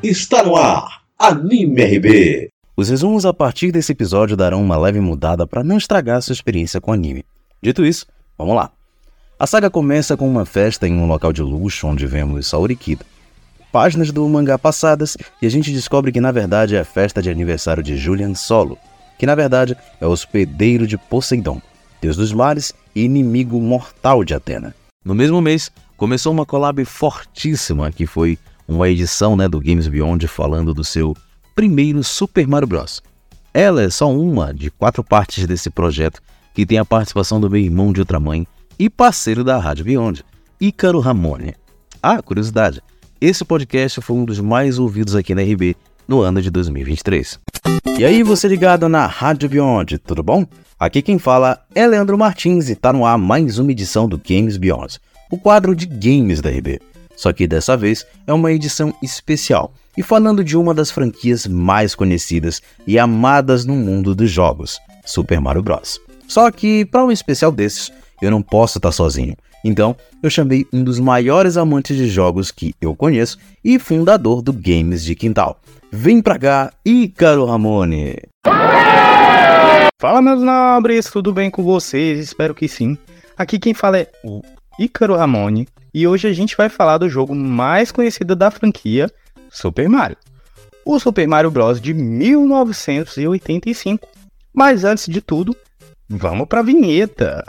Está 0.08 0.44
no 0.44 0.56
ar, 0.56 1.02
Anime 1.18 1.84
RB. 1.84 2.50
Os 2.78 2.90
resumos 2.90 3.26
a 3.26 3.34
partir 3.34 3.72
desse 3.72 3.92
episódio 3.92 4.38
darão 4.38 4.62
uma 4.62 4.78
leve 4.78 5.00
mudada 5.00 5.48
para 5.48 5.64
não 5.64 5.80
estragar 5.80 6.22
sua 6.22 6.34
experiência 6.34 6.80
com 6.80 6.94
anime. 6.94 7.26
Dito 7.60 7.84
isso, 7.84 8.06
vamos 8.38 8.56
lá. 8.56 8.70
A 9.40 9.48
saga 9.48 9.68
começa 9.68 10.16
com 10.16 10.30
uma 10.30 10.46
festa 10.46 10.88
em 10.88 10.94
um 10.94 11.08
local 11.08 11.34
de 11.34 11.42
luxo 11.42 11.88
onde 11.88 12.06
vemos 12.06 12.46
Saurikida. 12.46 13.04
Páginas 13.72 14.12
do 14.12 14.30
mangá 14.30 14.60
passadas 14.60 15.18
e 15.42 15.48
a 15.48 15.50
gente 15.50 15.74
descobre 15.74 16.12
que 16.12 16.22
na 16.22 16.32
verdade 16.32 16.76
é 16.76 16.82
a 16.82 16.86
festa 16.86 17.20
de 17.20 17.32
aniversário 17.32 17.82
de 17.82 17.98
Julian 17.98 18.36
Solo, 18.36 18.78
que 19.18 19.26
na 19.26 19.34
verdade 19.34 19.76
é 20.00 20.06
o 20.06 20.12
hospedeiro 20.12 20.86
de 20.86 21.00
Poseidon, 21.00 21.60
deus 22.00 22.16
dos 22.16 22.32
mares 22.32 22.76
e 22.94 23.06
inimigo 23.06 23.60
mortal 23.60 24.24
de 24.24 24.36
Atena. 24.36 24.76
No 25.04 25.16
mesmo 25.16 25.42
mês, 25.42 25.72
começou 25.98 26.32
uma 26.32 26.46
collab 26.46 26.86
fortíssima 26.86 27.92
que 27.92 28.06
foi 28.06 28.38
uma 28.68 28.90
edição 28.90 29.36
né, 29.36 29.48
do 29.48 29.60
Games 29.60 29.88
Beyond 29.88 30.28
falando 30.28 30.74
do 30.74 30.84
seu 30.84 31.16
primeiro 31.54 32.04
Super 32.04 32.48
Mario 32.48 32.68
Bros. 32.68 33.02
Ela 33.54 33.84
é 33.84 33.90
só 33.90 34.12
uma 34.12 34.54
de 34.54 34.70
quatro 34.70 35.04
partes 35.04 35.48
desse 35.48 35.70
projeto 35.70 36.22
que 36.56 36.66
tem 36.66 36.78
a 36.78 36.86
participação 36.86 37.40
do 37.40 37.50
meu 37.50 37.60
irmão 37.60 37.92
de 37.92 38.00
outra 38.00 38.20
mãe, 38.20 38.48
e 38.80 38.90
parceiro 38.90 39.44
da 39.44 39.60
Rádio 39.60 39.86
Beyond, 39.86 40.24
Ícaro 40.60 41.00
Ramone. 41.00 41.54
Ah, 42.02 42.22
curiosidade, 42.22 42.82
esse 43.20 43.44
podcast 43.44 44.00
foi 44.02 44.16
um 44.16 44.24
dos 44.26 44.40
mais 44.40 44.80
ouvidos 44.80 45.16
aqui 45.16 45.36
na 45.36 45.42
RB 45.42 45.76
no 46.08 46.22
ano 46.22 46.42
de 46.42 46.50
2023. 46.50 47.40
E 47.98 48.06
aí, 48.06 48.24
você 48.24 48.48
ligado 48.48 48.88
na 48.88 49.06
Rádio 49.06 49.50
Beyond, 49.50 49.98
tudo 50.00 50.24
bom? 50.24 50.46
Aqui 50.80 51.02
quem 51.02 51.20
fala 51.20 51.62
é 51.74 51.86
Leandro 51.86 52.18
Martins 52.18 52.70
e 52.70 52.76
tá 52.76 52.92
no 52.94 53.06
ar 53.06 53.18
mais 53.18 53.60
uma 53.60 53.72
edição 53.72 54.08
do 54.08 54.18
Games 54.18 54.58
Beyond, 54.58 55.00
o 55.30 55.38
quadro 55.38 55.76
de 55.76 55.86
games 55.86 56.42
da 56.42 56.50
RB. 56.50 56.80
Só 57.16 57.32
que 57.32 57.48
dessa 57.48 57.78
vez 57.78 58.06
é 58.28 58.34
uma 58.34 58.52
edição 58.52 58.94
especial 59.02 59.74
e 59.98 60.04
falando 60.04 60.44
de 60.44 60.58
uma 60.58 60.74
das 60.74 60.92
franquias 60.92 61.48
mais 61.48 61.96
conhecidas 61.96 62.62
e 62.86 63.00
amadas 63.00 63.66
no 63.66 63.76
mundo 63.76 64.14
dos 64.14 64.30
jogos, 64.30 64.80
Super 65.06 65.40
Mario 65.40 65.64
Bros. 65.64 66.00
Só 66.28 66.50
que 66.52 66.86
para 66.86 67.06
um 67.06 67.12
especial 67.12 67.52
desses, 67.52 67.92
eu 68.22 68.32
não 68.32 68.42
posso 68.42 68.78
estar 68.78 68.92
sozinho. 68.92 69.36
Então, 69.64 69.96
eu 70.22 70.30
chamei 70.30 70.66
um 70.72 70.84
dos 70.84 71.00
maiores 71.00 71.58
amantes 71.58 71.98
de 71.98 72.08
jogos 72.08 72.52
que 72.52 72.76
eu 72.80 72.96
conheço 72.96 73.40
e 73.64 73.80
fundador 73.80 74.42
do 74.42 74.54
Games 74.54 75.04
de 75.04 75.16
Quintal. 75.16 75.60
Vem 75.92 76.22
pra 76.22 76.38
cá, 76.38 76.72
Ícaro 76.86 77.46
Ramone! 77.46 78.16
Fala, 80.00 80.22
meus 80.22 80.42
nobres, 80.42 81.10
tudo 81.10 81.34
bem 81.34 81.50
com 81.50 81.64
vocês? 81.64 82.20
Espero 82.20 82.54
que 82.54 82.68
sim. 82.68 82.96
Aqui 83.36 83.58
quem 83.58 83.74
fala 83.74 83.98
é 84.00 84.12
o 84.24 84.42
Ícaro 84.78 85.16
Ramone 85.16 85.68
e 85.94 86.06
hoje 86.06 86.28
a 86.28 86.34
gente 86.34 86.58
vai 86.58 86.68
falar 86.68 86.98
do 86.98 87.10
jogo 87.10 87.34
mais 87.34 87.90
conhecido 87.92 88.36
da 88.36 88.52
franquia, 88.52 89.10
Super 89.50 89.88
Mario. 89.88 90.18
O 90.86 91.00
Super 91.00 91.26
Mario 91.28 91.50
Bros. 91.50 91.80
de 91.80 91.94
1985. 91.94 94.06
Mas 94.54 94.84
antes 94.84 95.06
de 95.08 95.22
tudo, 95.22 95.56
vamos 96.10 96.48
para 96.48 96.60
a 96.60 96.64
vinheta. 96.64 97.44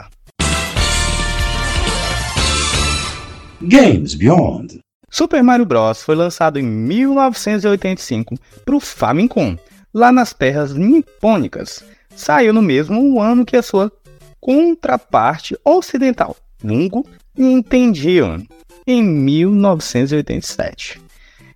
Games 3.61 4.15
Beyond. 4.15 4.79
Super 5.09 5.43
Mario 5.43 5.65
Bros. 5.65 6.01
foi 6.01 6.15
lançado 6.15 6.57
em 6.57 6.63
1985 6.63 8.35
para 8.63 8.75
o 8.75 8.79
Famicom, 8.79 9.57
lá 9.93 10.09
nas 10.11 10.33
terras 10.33 10.73
nipônicas. 10.73 11.83
Saiu 12.15 12.53
no 12.53 12.61
mesmo 12.61 13.21
ano 13.21 13.45
que 13.45 13.57
a 13.57 13.61
sua 13.61 13.91
contraparte 14.39 15.57
ocidental, 15.65 16.37
Mungo 16.63 17.05
Nintendo, 17.37 18.43
em 18.85 19.03
1987, 19.03 21.01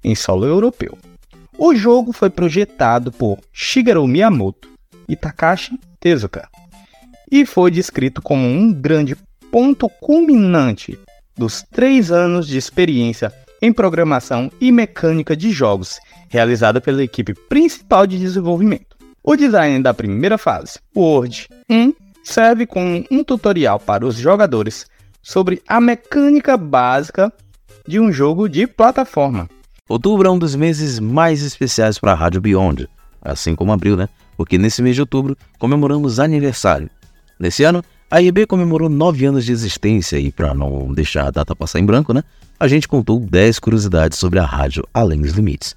em 0.03 0.13
solo 0.15 0.45
europeu. 0.45 0.97
O 1.57 1.75
jogo 1.75 2.11
foi 2.11 2.29
projetado 2.29 3.11
por 3.11 3.39
Shigeru 3.53 4.07
Miyamoto 4.07 4.69
e 5.07 5.15
Takashi 5.15 5.79
Tezuka 5.99 6.49
e 7.31 7.45
foi 7.45 7.71
descrito 7.71 8.21
como 8.21 8.45
um 8.45 8.73
grande 8.73 9.15
ponto 9.51 9.87
culminante 10.01 10.99
dos 11.37 11.63
três 11.71 12.11
anos 12.11 12.47
de 12.47 12.57
experiência 12.57 13.33
em 13.61 13.71
programação 13.71 14.51
e 14.59 14.71
mecânica 14.71 15.35
de 15.35 15.51
jogos, 15.51 15.99
realizada 16.29 16.81
pela 16.81 17.03
equipe 17.03 17.33
principal 17.33 18.07
de 18.07 18.17
desenvolvimento. 18.17 18.97
O 19.23 19.35
design 19.35 19.81
da 19.83 19.93
primeira 19.93 20.37
fase, 20.37 20.79
World 20.95 21.47
1, 21.69 21.93
serve 22.23 22.65
como 22.65 23.03
um 23.09 23.23
tutorial 23.23 23.79
para 23.79 24.05
os 24.05 24.15
jogadores 24.15 24.85
sobre 25.21 25.61
a 25.67 25.79
mecânica 25.79 26.57
básica 26.57 27.31
de 27.87 27.99
um 27.99 28.11
jogo 28.11 28.47
de 28.47 28.67
plataforma. 28.67 29.49
Outubro 29.87 30.27
é 30.27 30.31
um 30.31 30.39
dos 30.39 30.55
meses 30.55 30.99
mais 30.99 31.41
especiais 31.41 31.97
para 31.97 32.13
a 32.13 32.15
Rádio 32.15 32.41
Beyond, 32.41 32.87
assim 33.21 33.55
como 33.55 33.73
abril, 33.73 33.97
né? 33.97 34.07
Porque 34.37 34.57
nesse 34.57 34.81
mês 34.81 34.95
de 34.95 35.01
outubro 35.01 35.37
comemoramos 35.59 36.19
aniversário. 36.19 36.89
Nesse 37.39 37.63
ano, 37.63 37.83
a 38.09 38.21
IB 38.21 38.45
comemorou 38.45 38.89
nove 38.89 39.25
anos 39.25 39.45
de 39.45 39.51
existência 39.51 40.17
e, 40.17 40.31
para 40.31 40.53
não 40.53 40.93
deixar 40.93 41.27
a 41.27 41.31
data 41.31 41.55
passar 41.55 41.79
em 41.79 41.85
branco, 41.85 42.13
né? 42.13 42.23
A 42.59 42.67
gente 42.67 42.87
contou 42.87 43.19
10 43.19 43.59
curiosidades 43.59 44.17
sobre 44.17 44.37
a 44.37 44.45
rádio 44.45 44.87
Além 44.93 45.21
dos 45.21 45.31
Limites. 45.31 45.75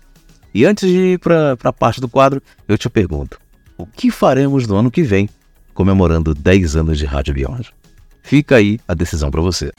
E 0.52 0.64
antes 0.64 0.88
de 0.88 1.14
ir 1.14 1.18
para 1.18 1.56
a 1.62 1.72
parte 1.72 2.00
do 2.00 2.08
quadro, 2.08 2.42
eu 2.68 2.76
te 2.76 2.88
pergunto: 2.88 3.38
o 3.76 3.86
que 3.86 4.10
faremos 4.10 4.66
no 4.66 4.76
ano 4.76 4.90
que 4.90 5.02
vem, 5.02 5.28
comemorando 5.74 6.34
10 6.34 6.76
anos 6.76 6.98
de 6.98 7.04
Rádio 7.04 7.34
Beyond? 7.34 7.74
Fica 8.22 8.56
aí 8.56 8.80
a 8.88 8.94
decisão 8.94 9.30
para 9.30 9.42
você. 9.42 9.70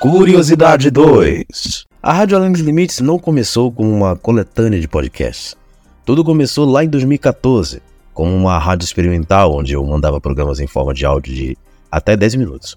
Curiosidade 0.00 0.90
2 0.90 1.84
A 2.02 2.12
Rádio 2.12 2.36
Além 2.36 2.52
dos 2.52 2.60
Limites 2.60 3.00
não 3.00 3.18
começou 3.18 3.72
com 3.72 3.90
uma 3.90 4.14
coletânea 4.14 4.80
de 4.80 4.86
podcasts. 4.86 5.56
Tudo 6.04 6.24
começou 6.24 6.64
lá 6.64 6.84
em 6.84 6.88
2014, 6.88 7.82
como 8.14 8.32
uma 8.32 8.58
rádio 8.58 8.84
experimental 8.84 9.52
onde 9.52 9.72
eu 9.72 9.84
mandava 9.84 10.20
programas 10.20 10.60
em 10.60 10.66
forma 10.66 10.94
de 10.94 11.04
áudio 11.04 11.34
de 11.34 11.58
até 11.90 12.16
10 12.16 12.36
minutos. 12.36 12.76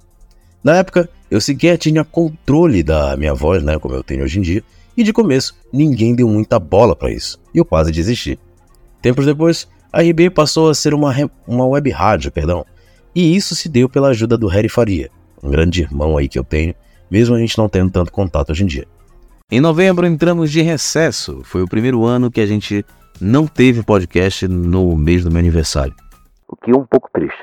Na 0.64 0.78
época, 0.78 1.08
eu 1.30 1.40
sequer 1.40 1.78
tinha 1.78 2.04
controle 2.04 2.82
da 2.82 3.16
minha 3.16 3.34
voz, 3.34 3.62
né, 3.64 3.78
como 3.78 3.94
eu 3.94 4.04
tenho 4.04 4.24
hoje 4.24 4.40
em 4.40 4.42
dia, 4.42 4.64
e 5.00 5.04
de 5.04 5.14
começo 5.14 5.56
ninguém 5.72 6.14
deu 6.14 6.28
muita 6.28 6.60
bola 6.60 6.94
para 6.94 7.10
isso, 7.10 7.40
e 7.54 7.58
eu 7.58 7.64
quase 7.64 7.90
desisti. 7.90 8.38
Tempos 9.02 9.26
depois, 9.26 9.66
a 9.94 10.02
RB 10.02 10.30
passou 10.30 10.70
a 10.70 10.76
ser 10.76 10.94
uma, 10.94 11.16
uma 11.48 11.66
web 11.66 11.90
rádio, 11.90 12.32
perdão, 12.32 12.66
e 13.16 13.34
isso 13.34 13.56
se 13.56 13.70
deu 13.70 13.88
pela 13.88 14.10
ajuda 14.10 14.38
do 14.38 14.48
Harry 14.48 14.68
Faria, 14.68 15.10
um 15.42 15.50
grande 15.50 15.82
irmão 15.82 16.18
aí 16.18 16.28
que 16.28 16.38
eu 16.38 16.44
tenho, 16.44 16.76
mesmo 17.10 17.34
a 17.34 17.40
gente 17.40 17.58
não 17.58 17.70
tendo 17.70 17.90
tanto 17.90 18.12
contato 18.12 18.52
hoje 18.52 18.64
em 18.64 18.68
dia. 18.68 18.86
Em 19.50 19.62
novembro 19.62 20.06
entramos 20.06 20.52
de 20.52 20.62
recesso, 20.62 21.42
foi 21.46 21.62
o 21.62 21.68
primeiro 21.68 22.04
ano 22.04 22.30
que 22.30 22.42
a 22.42 22.46
gente 22.46 22.86
não 23.22 23.48
teve 23.48 23.82
podcast 23.82 24.48
no 24.48 24.98
mês 24.98 25.24
do 25.24 25.32
meu 25.32 25.40
aniversário. 25.40 25.96
O 26.46 26.58
que 26.58 26.72
é 26.72 26.76
um 26.76 26.86
pouco 26.86 27.10
triste. 27.14 27.40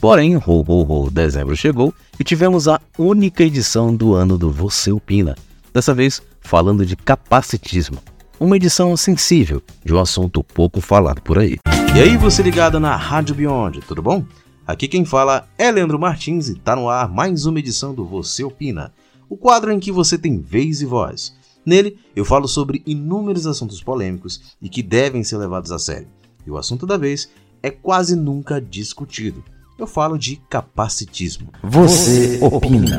Porém, 0.00 0.36
ho, 0.36 0.42
ho, 0.46 1.04
ho, 1.06 1.10
dezembro 1.10 1.56
chegou 1.56 1.92
e 2.18 2.24
tivemos 2.24 2.68
a 2.68 2.80
única 2.96 3.42
edição 3.42 3.94
do 3.94 4.14
ano 4.14 4.38
do 4.38 4.50
Você 4.50 4.90
Opina. 4.90 5.36
Dessa 5.74 5.92
vez, 5.92 6.22
falando 6.40 6.84
de 6.84 6.96
capacitismo 6.96 7.98
uma 8.40 8.56
edição 8.56 8.96
sensível 8.96 9.62
de 9.84 9.92
um 9.92 10.00
assunto 10.00 10.42
pouco 10.42 10.80
falado 10.80 11.20
por 11.20 11.38
aí. 11.38 11.58
E 11.94 12.00
aí, 12.00 12.16
você 12.16 12.42
ligado 12.42 12.80
na 12.80 12.96
Rádio 12.96 13.34
Beyond, 13.34 13.80
tudo 13.82 14.00
bom? 14.00 14.24
Aqui 14.66 14.88
quem 14.88 15.04
fala 15.04 15.46
é 15.58 15.70
Leandro 15.70 15.98
Martins 15.98 16.48
e 16.48 16.54
tá 16.54 16.74
no 16.74 16.88
ar 16.88 17.12
mais 17.12 17.44
uma 17.44 17.58
edição 17.58 17.92
do 17.92 18.06
Você 18.06 18.42
Opina, 18.42 18.94
o 19.28 19.36
quadro 19.36 19.70
em 19.70 19.78
que 19.78 19.92
você 19.92 20.16
tem 20.16 20.40
vez 20.40 20.80
e 20.80 20.86
voz. 20.86 21.36
Nele, 21.66 21.98
eu 22.16 22.24
falo 22.24 22.48
sobre 22.48 22.82
inúmeros 22.86 23.46
assuntos 23.46 23.82
polêmicos 23.82 24.56
e 24.62 24.70
que 24.70 24.82
devem 24.82 25.22
ser 25.22 25.36
levados 25.36 25.70
a 25.70 25.78
sério. 25.78 26.08
E 26.46 26.50
o 26.50 26.56
assunto 26.56 26.86
da 26.86 26.96
vez 26.96 27.28
é 27.62 27.70
quase 27.70 28.16
nunca 28.16 28.58
discutido. 28.58 29.44
Eu 29.80 29.86
falo 29.86 30.18
de 30.18 30.36
capacitismo. 30.36 31.50
Você 31.62 32.38
opina. 32.42 32.98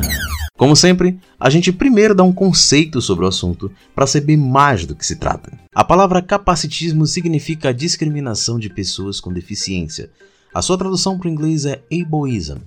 Como 0.58 0.74
sempre, 0.74 1.16
a 1.38 1.48
gente 1.48 1.70
primeiro 1.70 2.12
dá 2.12 2.24
um 2.24 2.32
conceito 2.32 3.00
sobre 3.00 3.24
o 3.24 3.28
assunto 3.28 3.70
para 3.94 4.04
saber 4.04 4.36
mais 4.36 4.84
do 4.84 4.96
que 4.96 5.06
se 5.06 5.14
trata. 5.14 5.56
A 5.72 5.84
palavra 5.84 6.20
capacitismo 6.20 7.06
significa 7.06 7.68
a 7.68 7.72
discriminação 7.72 8.58
de 8.58 8.68
pessoas 8.68 9.20
com 9.20 9.32
deficiência. 9.32 10.10
A 10.52 10.60
sua 10.60 10.76
tradução 10.76 11.16
para 11.16 11.28
o 11.28 11.30
inglês 11.30 11.66
é 11.66 11.80
ableism. 11.92 12.58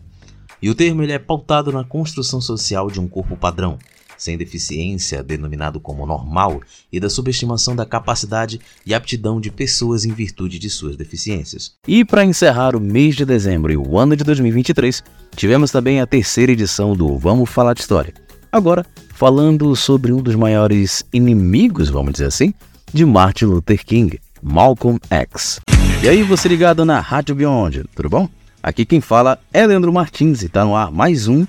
E 0.61 0.69
o 0.69 0.75
termo 0.75 1.03
ele 1.03 1.11
é 1.11 1.19
pautado 1.19 1.69
na 1.73 1.83
construção 1.83 2.39
social 2.39 2.89
de 2.89 3.01
um 3.01 3.09
corpo 3.09 3.35
padrão, 3.35 3.77
sem 4.17 4.37
deficiência, 4.37 5.23
denominado 5.23 5.79
como 5.79 6.05
normal, 6.05 6.61
e 6.91 6.99
da 6.99 7.09
subestimação 7.09 7.75
da 7.75 7.85
capacidade 7.85 8.59
e 8.85 8.93
aptidão 8.93 9.39
de 9.39 9.51
pessoas 9.51 10.05
em 10.05 10.11
virtude 10.11 10.59
de 10.59 10.69
suas 10.69 10.95
deficiências. 10.95 11.73
E 11.87 12.03
para 12.03 12.25
encerrar 12.25 12.75
o 12.75 12.79
mês 12.79 13.15
de 13.15 13.25
dezembro 13.25 13.71
e 13.71 13.77
o 13.77 13.97
ano 13.97 14.15
de 14.15 14.23
2023, 14.23 15.03
tivemos 15.35 15.71
também 15.71 16.01
a 16.01 16.07
terceira 16.07 16.51
edição 16.51 16.95
do 16.95 17.17
Vamos 17.17 17.49
Falar 17.49 17.73
de 17.73 17.81
História. 17.81 18.13
Agora, 18.51 18.85
falando 19.13 19.75
sobre 19.75 20.13
um 20.13 20.21
dos 20.21 20.35
maiores 20.35 21.03
inimigos, 21.11 21.89
vamos 21.89 22.13
dizer 22.13 22.27
assim, 22.27 22.53
de 22.93 23.05
Martin 23.05 23.45
Luther 23.45 23.85
King, 23.85 24.19
Malcolm 24.41 24.99
X. 25.09 25.59
E 26.01 26.07
aí, 26.07 26.23
você 26.23 26.47
ligado 26.47 26.85
na 26.85 26.99
Rádio 26.99 27.35
Beyond, 27.35 27.83
tudo 27.95 28.09
bom? 28.09 28.29
Aqui 28.61 28.85
quem 28.85 28.99
fala 28.99 29.39
é 29.53 29.65
Leandro 29.65 29.93
Martins 29.93 30.41
e 30.41 30.49
tá 30.49 30.65
no 30.65 30.75
ar 30.75 30.91
mais 30.91 31.27
um 31.27 31.45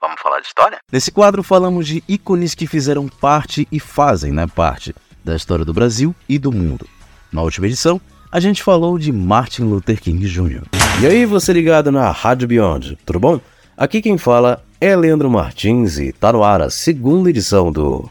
Vamos 0.00 0.20
falar 0.20 0.40
de 0.40 0.46
história? 0.46 0.78
Nesse 0.92 1.10
quadro 1.10 1.42
falamos 1.42 1.86
de 1.86 2.04
ícones 2.08 2.54
que 2.54 2.66
fizeram 2.66 3.08
parte 3.08 3.66
e 3.70 3.80
fazem 3.80 4.32
né, 4.32 4.46
parte 4.46 4.94
da 5.24 5.34
história 5.34 5.64
do 5.64 5.74
Brasil 5.74 6.14
e 6.28 6.38
do 6.38 6.52
mundo. 6.52 6.86
Na 7.32 7.42
última 7.42 7.66
edição, 7.66 8.00
a 8.30 8.38
gente 8.38 8.62
falou 8.62 8.96
de 8.96 9.10
Martin 9.10 9.62
Luther 9.62 10.00
King 10.00 10.24
Jr. 10.26 10.62
E 11.02 11.06
aí, 11.06 11.26
você 11.26 11.52
ligado 11.52 11.90
na 11.90 12.10
Rádio 12.10 12.46
Beyond, 12.46 12.96
tudo 13.04 13.18
bom? 13.18 13.40
Aqui 13.76 14.00
quem 14.00 14.16
fala 14.16 14.62
é 14.80 14.94
Leandro 14.94 15.28
Martins 15.28 15.98
e 15.98 16.12
tá 16.12 16.32
no 16.32 16.44
ar 16.44 16.62
a 16.62 16.70
segunda 16.70 17.28
edição 17.28 17.72
do. 17.72 18.08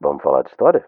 Vamos 0.00 0.22
falar 0.22 0.42
de 0.42 0.50
história? 0.50 0.84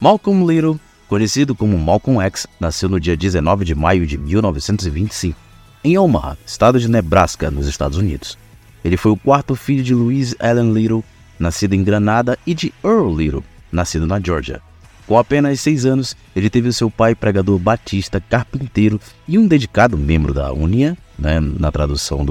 Malcolm 0.00 0.44
Little, 0.44 0.78
conhecido 1.08 1.54
como 1.54 1.78
Malcolm 1.78 2.20
X, 2.20 2.46
nasceu 2.58 2.88
no 2.88 2.98
dia 2.98 3.16
19 3.16 3.64
de 3.64 3.74
maio 3.74 4.06
de 4.06 4.18
1925, 4.18 5.38
em 5.84 5.96
Omaha, 5.96 6.36
estado 6.44 6.80
de 6.80 6.88
Nebraska, 6.88 7.50
nos 7.50 7.68
Estados 7.68 7.96
Unidos. 7.96 8.36
Ele 8.84 8.96
foi 8.96 9.12
o 9.12 9.16
quarto 9.16 9.54
filho 9.54 9.82
de 9.82 9.94
Louise 9.94 10.36
Allen 10.38 10.72
Little, 10.72 11.02
nascido 11.38 11.74
em 11.74 11.82
Granada, 11.82 12.38
e 12.46 12.54
de 12.54 12.72
Earl 12.84 13.16
Little, 13.16 13.44
nascido 13.72 14.06
na 14.06 14.20
Georgia. 14.20 14.60
Com 15.06 15.18
apenas 15.18 15.60
seis 15.60 15.84
anos, 15.84 16.16
ele 16.34 16.48
teve 16.48 16.72
seu 16.72 16.90
pai 16.90 17.14
pregador 17.14 17.58
batista, 17.58 18.20
carpinteiro 18.20 19.00
e 19.28 19.38
um 19.38 19.46
dedicado 19.46 19.98
membro 19.98 20.32
da 20.32 20.52
UNIA, 20.52 20.96
né, 21.18 21.40
na 21.40 21.70
tradução 21.70 22.24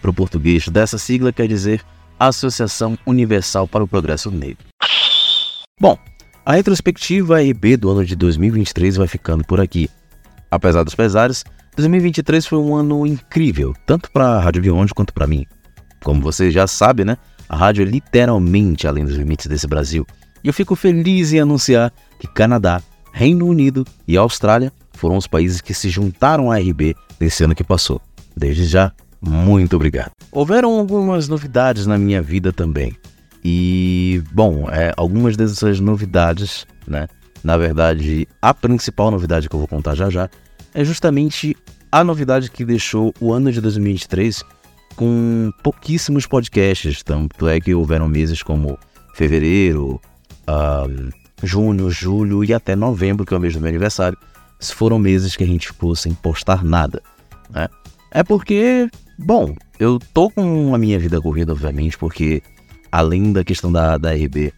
para 0.00 0.10
o 0.10 0.14
português 0.14 0.68
dessa 0.68 0.98
sigla 0.98 1.32
quer 1.32 1.46
dizer 1.48 1.82
Associação 2.18 2.96
Universal 3.06 3.68
para 3.68 3.84
o 3.84 3.88
Progresso 3.88 4.30
Negro. 4.30 4.64
Bom, 5.78 5.98
a 6.44 6.52
retrospectiva 6.52 7.42
EB 7.42 7.76
do 7.76 7.90
ano 7.90 8.04
de 8.04 8.16
2023 8.16 8.96
vai 8.96 9.08
ficando 9.08 9.44
por 9.44 9.60
aqui. 9.60 9.90
Apesar 10.50 10.84
dos 10.84 10.94
pesares, 10.94 11.44
2023 11.76 12.46
foi 12.46 12.58
um 12.58 12.74
ano 12.74 13.06
incrível, 13.06 13.74
tanto 13.84 14.10
para 14.10 14.28
a 14.28 14.40
Rádio 14.40 14.62
Beyond 14.62 14.94
quanto 14.94 15.12
para 15.12 15.26
mim. 15.26 15.44
Como 16.02 16.20
você 16.20 16.50
já 16.50 16.66
sabe, 16.66 17.04
né? 17.04 17.16
A 17.48 17.56
rádio 17.56 17.82
é 17.82 17.84
literalmente 17.84 18.86
além 18.86 19.04
dos 19.04 19.14
limites 19.14 19.46
desse 19.46 19.66
Brasil. 19.66 20.06
E 20.42 20.48
eu 20.48 20.54
fico 20.54 20.74
feliz 20.76 21.32
em 21.32 21.40
anunciar 21.40 21.92
que 22.18 22.26
Canadá, 22.26 22.82
Reino 23.12 23.46
Unido 23.46 23.84
e 24.06 24.16
Austrália 24.16 24.72
foram 24.92 25.16
os 25.16 25.26
países 25.26 25.60
que 25.60 25.74
se 25.74 25.88
juntaram 25.88 26.50
à 26.50 26.58
RB 26.58 26.94
nesse 27.20 27.44
ano 27.44 27.54
que 27.54 27.64
passou. 27.64 28.00
Desde 28.36 28.64
já, 28.64 28.92
muito 29.20 29.76
obrigado. 29.76 30.10
Houveram 30.30 30.78
algumas 30.78 31.28
novidades 31.28 31.86
na 31.86 31.96
minha 31.96 32.20
vida 32.20 32.52
também. 32.52 32.96
E, 33.44 34.22
bom, 34.32 34.68
é, 34.70 34.92
algumas 34.96 35.36
dessas 35.36 35.78
novidades, 35.78 36.66
né? 36.86 37.06
Na 37.44 37.56
verdade, 37.56 38.26
a 38.42 38.52
principal 38.52 39.10
novidade 39.10 39.48
que 39.48 39.54
eu 39.54 39.60
vou 39.60 39.68
contar 39.68 39.94
já 39.94 40.10
já 40.10 40.28
é 40.74 40.84
justamente 40.84 41.56
a 41.92 42.02
novidade 42.02 42.50
que 42.50 42.64
deixou 42.64 43.14
o 43.20 43.32
ano 43.32 43.52
de 43.52 43.60
2023 43.60 44.42
com 44.96 45.52
pouquíssimos 45.62 46.26
podcasts, 46.26 47.02
tanto 47.02 47.46
é 47.46 47.60
que 47.60 47.74
houveram 47.74 48.08
meses 48.08 48.42
como 48.42 48.78
fevereiro, 49.14 50.00
uh, 50.48 51.12
junho, 51.42 51.90
julho 51.90 52.42
e 52.42 52.52
até 52.52 52.74
novembro, 52.74 53.24
que 53.24 53.34
é 53.34 53.36
o 53.36 53.40
mês 53.40 53.54
do 53.54 53.60
meu 53.60 53.68
aniversário, 53.68 54.18
foram 54.60 54.98
meses 54.98 55.36
que 55.36 55.44
a 55.44 55.46
gente 55.46 55.68
ficou 55.68 55.94
sem 55.94 56.14
postar 56.14 56.64
nada. 56.64 57.02
Né? 57.50 57.68
É 58.10 58.22
porque, 58.22 58.88
bom, 59.18 59.54
eu 59.78 59.98
tô 60.12 60.30
com 60.30 60.74
a 60.74 60.78
minha 60.78 60.98
vida 60.98 61.20
corrida, 61.20 61.52
obviamente, 61.52 61.98
porque 61.98 62.42
além 62.90 63.32
da 63.32 63.44
questão 63.44 63.70
da, 63.70 63.98
da 63.98 64.12
RB, 64.12 64.52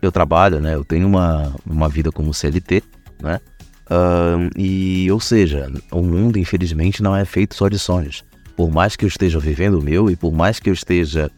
eu 0.00 0.10
trabalho, 0.10 0.60
né? 0.60 0.74
Eu 0.74 0.84
tenho 0.84 1.06
uma, 1.06 1.54
uma 1.64 1.88
vida 1.88 2.10
como 2.10 2.34
CLT, 2.34 2.82
né? 3.22 3.40
Uh, 3.86 4.50
e, 4.58 5.10
ou 5.10 5.20
seja, 5.20 5.70
o 5.90 6.02
mundo, 6.02 6.38
infelizmente, 6.38 7.02
não 7.02 7.14
é 7.14 7.24
feito 7.24 7.54
só 7.54 7.68
de 7.68 7.78
sonhos. 7.78 8.24
Por 8.62 8.70
mais 8.70 8.94
que 8.94 9.04
eu 9.04 9.08
esteja 9.08 9.40
vivendo 9.40 9.80
o 9.80 9.82
meu 9.82 10.08
e 10.08 10.14
por 10.14 10.32
mais 10.32 10.60
que 10.60 10.70
eu 10.70 10.72
esteja 10.72 11.28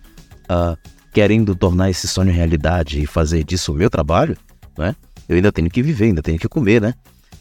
uh, 0.43 0.77
querendo 1.11 1.57
tornar 1.57 1.89
esse 1.89 2.07
sonho 2.07 2.31
realidade 2.31 3.01
e 3.01 3.07
fazer 3.07 3.43
disso 3.45 3.73
o 3.73 3.75
meu 3.75 3.89
trabalho, 3.89 4.37
né? 4.77 4.95
Eu 5.27 5.37
ainda 5.37 5.51
tenho 5.51 5.71
que 5.71 5.83
viver, 5.83 6.05
ainda 6.05 6.21
tenho 6.21 6.39
que 6.39 6.47
comer, 6.47 6.83
né? 6.83 6.93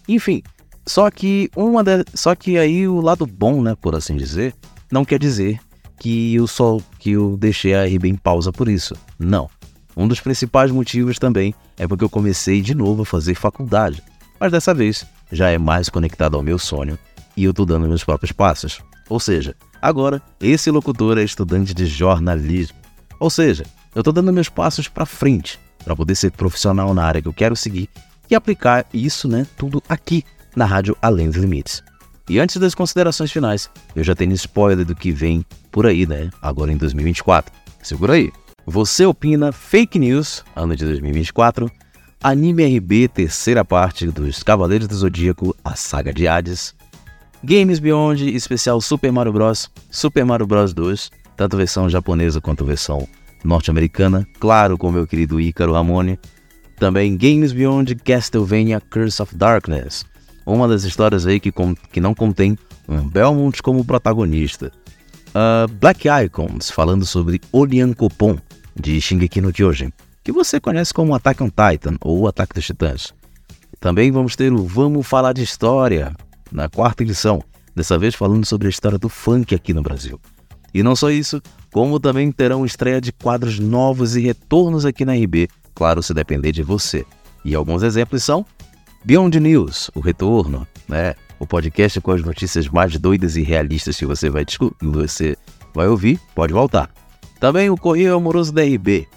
Enfim, 0.08 0.42
só 0.88 1.12
que 1.12 1.52
uma 1.54 1.84
de... 1.84 2.06
só 2.14 2.34
que 2.34 2.58
aí 2.58 2.88
o 2.88 3.02
lado 3.02 3.28
bom, 3.28 3.62
né, 3.62 3.76
por 3.76 3.94
assim 3.94 4.16
dizer, 4.16 4.56
não 4.90 5.04
quer 5.04 5.20
dizer 5.20 5.60
que 6.00 6.34
eu 6.34 6.48
só 6.48 6.78
que 6.98 7.12
eu 7.12 7.36
deixei 7.36 7.76
a 7.76 7.84
RB 7.84 8.08
em 8.08 8.16
pausa 8.16 8.54
por 8.54 8.70
isso. 8.70 8.96
Não. 9.20 9.50
Um 9.98 10.08
dos 10.08 10.22
principais 10.22 10.72
motivos 10.72 11.20
também 11.20 11.54
é 11.78 11.86
porque 11.86 12.06
eu 12.06 12.10
comecei 12.10 12.62
de 12.62 12.74
novo 12.74 13.02
a 13.02 13.06
fazer 13.06 13.36
faculdade, 13.36 14.02
mas 14.40 14.50
dessa 14.50 14.74
vez 14.74 15.06
já 15.30 15.50
é 15.50 15.58
mais 15.58 15.90
conectado 15.90 16.38
ao 16.38 16.42
meu 16.42 16.58
sonho 16.58 16.98
e 17.36 17.44
eu 17.44 17.54
tô 17.54 17.66
dando 17.66 17.86
meus 17.86 18.06
próprios 18.06 18.32
passos. 18.32 18.82
Ou 19.10 19.20
seja, 19.20 19.56
agora 19.82 20.22
esse 20.40 20.72
locutor 20.72 21.18
é 21.18 21.24
estudante 21.24 21.74
de 21.74 21.86
jornalismo. 21.86 22.78
Ou 23.20 23.30
seja, 23.30 23.66
eu 23.94 24.04
tô 24.04 24.12
dando 24.12 24.34
meus 24.34 24.50
passos 24.50 24.88
para 24.88 25.06
frente 25.06 25.60
para 25.84 25.96
poder 25.96 26.16
ser 26.16 26.32
profissional 26.32 26.94
na 26.94 27.04
área 27.04 27.22
que 27.22 27.28
eu 27.28 27.34
quero 27.34 27.56
seguir 27.56 27.90
e 28.30 28.36
aplicar 28.36 28.86
isso, 28.94 29.28
né, 29.28 29.46
tudo 29.58 29.84
aqui 29.88 30.24
na 30.56 30.66
rádio 30.66 30.98
Além 31.02 31.30
dos 31.30 31.38
Limites. 31.38 31.84
E 32.30 32.40
antes 32.40 32.56
das 32.58 32.74
considerações 32.74 33.32
finais, 33.32 33.70
eu 33.96 34.04
já 34.04 34.16
tenho 34.16 34.32
spoiler 34.34 34.86
do 34.86 34.96
que 34.96 35.12
vem 35.12 35.46
por 35.70 35.86
aí, 35.86 36.06
né? 36.06 36.30
Agora 36.42 36.72
em 36.72 36.78
2024. 36.78 37.54
Segura 37.82 38.14
aí. 38.14 38.32
Você 38.66 39.06
opina 39.06 39.52
fake 39.52 40.00
news, 40.00 40.44
ano 40.56 40.74
de 40.74 40.86
2024, 40.86 41.70
Anime 42.24 42.78
RB, 42.78 43.10
terceira 43.10 43.66
parte 43.66 44.08
dos 44.08 44.42
Cavaleiros 44.42 44.88
do 44.88 44.96
Zodíaco, 44.96 45.54
a 45.62 45.76
saga 45.76 46.14
de 46.14 46.26
Hades, 46.26 46.74
Games 47.46 47.80
Beyond, 47.80 48.34
especial 48.34 48.80
Super 48.80 49.12
Mario 49.12 49.34
Bros, 49.34 49.70
Super 49.92 50.24
Mario 50.24 50.48
Bros. 50.48 50.74
2, 50.74 51.12
tanto 51.36 51.58
versão 51.58 51.90
japonesa 51.90 52.40
quanto 52.40 52.64
versão 52.64 53.06
norte-americana, 53.44 54.26
claro, 54.40 54.78
com 54.78 54.90
meu 54.90 55.06
querido 55.06 55.42
Ícaro 55.42 55.74
Ramone, 55.74 56.18
também 56.80 57.18
Games 57.18 57.52
Beyond 57.52 57.96
Castlevania 57.96 58.80
Curse 58.80 59.22
of 59.22 59.36
Darkness, 59.36 60.06
uma 60.46 60.70
das 60.70 60.86
histórias 60.86 61.26
aí 61.26 61.38
que, 61.38 61.52
com, 61.52 61.76
que 61.76 62.00
não 62.00 62.16
contém 62.16 62.58
um 62.88 63.10
Belmont 63.10 63.62
como 63.62 63.84
protagonista. 63.84 64.72
Uh, 65.30 65.68
Black 65.82 66.08
Icons, 66.08 66.72
falando 66.72 67.06
sobre 67.06 67.42
Kopon 67.98 68.38
de 68.74 69.02
Shingeki 69.02 69.42
no 69.42 69.52
Kyojin, 69.52 69.92
que 70.24 70.32
você 70.32 70.62
conhece 70.62 70.94
como 70.94 71.14
Attack 71.14 71.44
on 71.44 71.50
Titan 71.50 71.98
ou 72.00 72.26
Ataque 72.26 72.54
dos 72.54 72.66
Titãs. 72.66 73.14
Também 73.82 74.12
vamos 74.12 74.38
ter 74.38 74.54
o 74.54 74.64
Vamos 74.64 75.06
Falar 75.06 75.34
de 75.34 75.44
História, 75.44 76.14
na 76.54 76.70
quarta 76.70 77.04
edição, 77.04 77.42
dessa 77.76 77.98
vez 77.98 78.14
falando 78.14 78.46
sobre 78.46 78.68
a 78.68 78.70
história 78.70 78.98
do 78.98 79.10
funk 79.10 79.56
aqui 79.56 79.74
no 79.74 79.82
Brasil. 79.82 80.22
E 80.74 80.84
não 80.84 80.96
só 80.96 81.10
isso, 81.10 81.42
como 81.72 82.00
também 82.00 82.32
terão 82.32 82.66
estreia 82.66 83.02
de 83.02 83.12
quadros 83.12 83.60
novos 83.60 84.16
e 84.16 84.22
retornos 84.22 84.86
aqui 84.86 85.04
na 85.04 85.14
RB, 85.14 85.48
claro, 85.74 86.02
se 86.02 86.14
depender 86.14 86.52
de 86.52 86.64
você. 86.64 87.06
E 87.44 87.56
alguns 87.56 87.84
exemplos 87.84 88.24
são 88.24 88.46
Beyond 89.04 89.40
News, 89.40 89.92
o 89.94 90.00
retorno, 90.00 90.68
né? 90.88 91.16
O 91.40 91.46
podcast 91.46 92.00
com 92.00 92.12
as 92.12 92.22
notícias 92.22 92.70
mais 92.70 92.98
doidas 92.98 93.36
e 93.36 93.42
realistas 93.42 93.98
que 93.98 94.06
você 94.06 94.30
vai, 94.30 94.46
você 94.82 95.36
vai 95.74 95.88
ouvir, 95.88 96.20
pode 96.34 96.54
voltar. 96.54 96.90
Também 97.40 97.70
o 97.70 97.76
Correio 97.76 98.16
Amoroso 98.16 98.54
da 98.54 98.64
RB, 98.64 99.08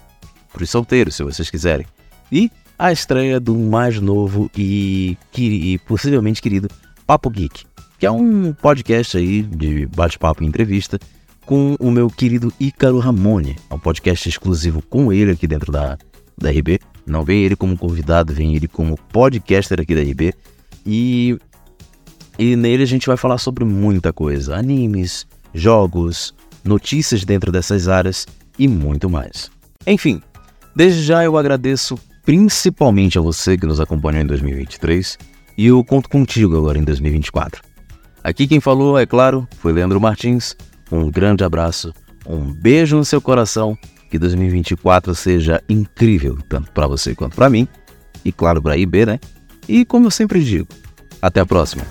para 0.51 0.63
os 0.63 0.69
solteiros, 0.69 1.15
se 1.15 1.23
vocês 1.23 1.49
quiserem. 1.49 1.85
E 2.29 2.51
a 2.77 2.91
estreia 2.91 3.39
do 3.39 3.55
mais 3.55 3.99
novo 4.01 4.51
e, 4.55 5.17
e 5.37 5.79
possivelmente 5.87 6.41
querido 6.41 6.67
Papo 7.07 7.29
Geek, 7.29 7.63
que 7.97 8.05
é 8.05 8.11
um 8.11 8.51
podcast 8.51 9.17
aí 9.17 9.41
de 9.41 9.85
bate-papo 9.85 10.43
e 10.43 10.45
entrevista 10.45 10.99
com 11.45 11.77
o 11.79 11.89
meu 11.89 12.09
querido 12.09 12.51
Ícaro 12.59 12.99
Ramone. 12.99 13.55
É 13.69 13.73
um 13.73 13.79
podcast 13.79 14.27
exclusivo 14.27 14.81
com 14.81 15.13
ele 15.13 15.31
aqui 15.31 15.47
dentro 15.47 15.71
da, 15.71 15.97
da 16.37 16.51
RB. 16.51 16.81
Não 17.05 17.23
vem 17.23 17.45
ele 17.45 17.55
como 17.55 17.77
convidado, 17.77 18.33
vem 18.33 18.57
ele 18.57 18.67
como 18.67 18.97
podcaster 18.97 19.79
aqui 19.79 19.95
da 19.95 20.01
RB. 20.01 20.33
E, 20.85 21.39
e 22.37 22.57
nele 22.57 22.83
a 22.83 22.87
gente 22.87 23.07
vai 23.07 23.15
falar 23.15 23.37
sobre 23.37 23.63
muita 23.63 24.11
coisa: 24.11 24.57
animes, 24.57 25.25
jogos, 25.53 26.35
notícias 26.61 27.23
dentro 27.23 27.53
dessas 27.53 27.87
áreas 27.87 28.27
e 28.59 28.67
muito 28.67 29.09
mais. 29.09 29.49
Enfim, 29.87 30.21
desde 30.75 31.03
já 31.03 31.23
eu 31.23 31.37
agradeço 31.37 31.97
principalmente 32.25 33.17
a 33.17 33.21
você 33.21 33.57
que 33.57 33.65
nos 33.65 33.79
acompanhou 33.79 34.21
em 34.21 34.27
2023 34.27 35.36
e 35.57 35.67
eu 35.67 35.83
conto 35.83 36.09
contigo 36.09 36.55
agora 36.57 36.77
em 36.77 36.83
2024. 36.83 37.61
Aqui 38.23 38.47
quem 38.47 38.59
falou, 38.59 38.97
é 38.97 39.05
claro, 39.05 39.47
foi 39.59 39.73
Leandro 39.73 39.99
Martins. 39.99 40.55
Um 40.91 41.09
grande 41.09 41.43
abraço, 41.43 41.93
um 42.25 42.53
beijo 42.53 42.97
no 42.97 43.03
seu 43.03 43.21
coração 43.21 43.77
que 44.09 44.17
2024 44.17 45.13
seja 45.15 45.61
incrível, 45.67 46.37
tanto 46.47 46.71
para 46.71 46.87
você 46.87 47.13
quanto 47.13 47.35
para 47.35 47.49
mim, 47.49 47.67
e 48.23 48.31
claro, 48.31 48.61
para 48.61 48.73
a 48.73 48.77
IB, 48.77 49.05
né? 49.05 49.19
E 49.67 49.83
como 49.83 50.07
eu 50.07 50.11
sempre 50.11 50.43
digo, 50.43 50.67
até 51.21 51.41
a 51.41 51.45
próxima. 51.45 51.83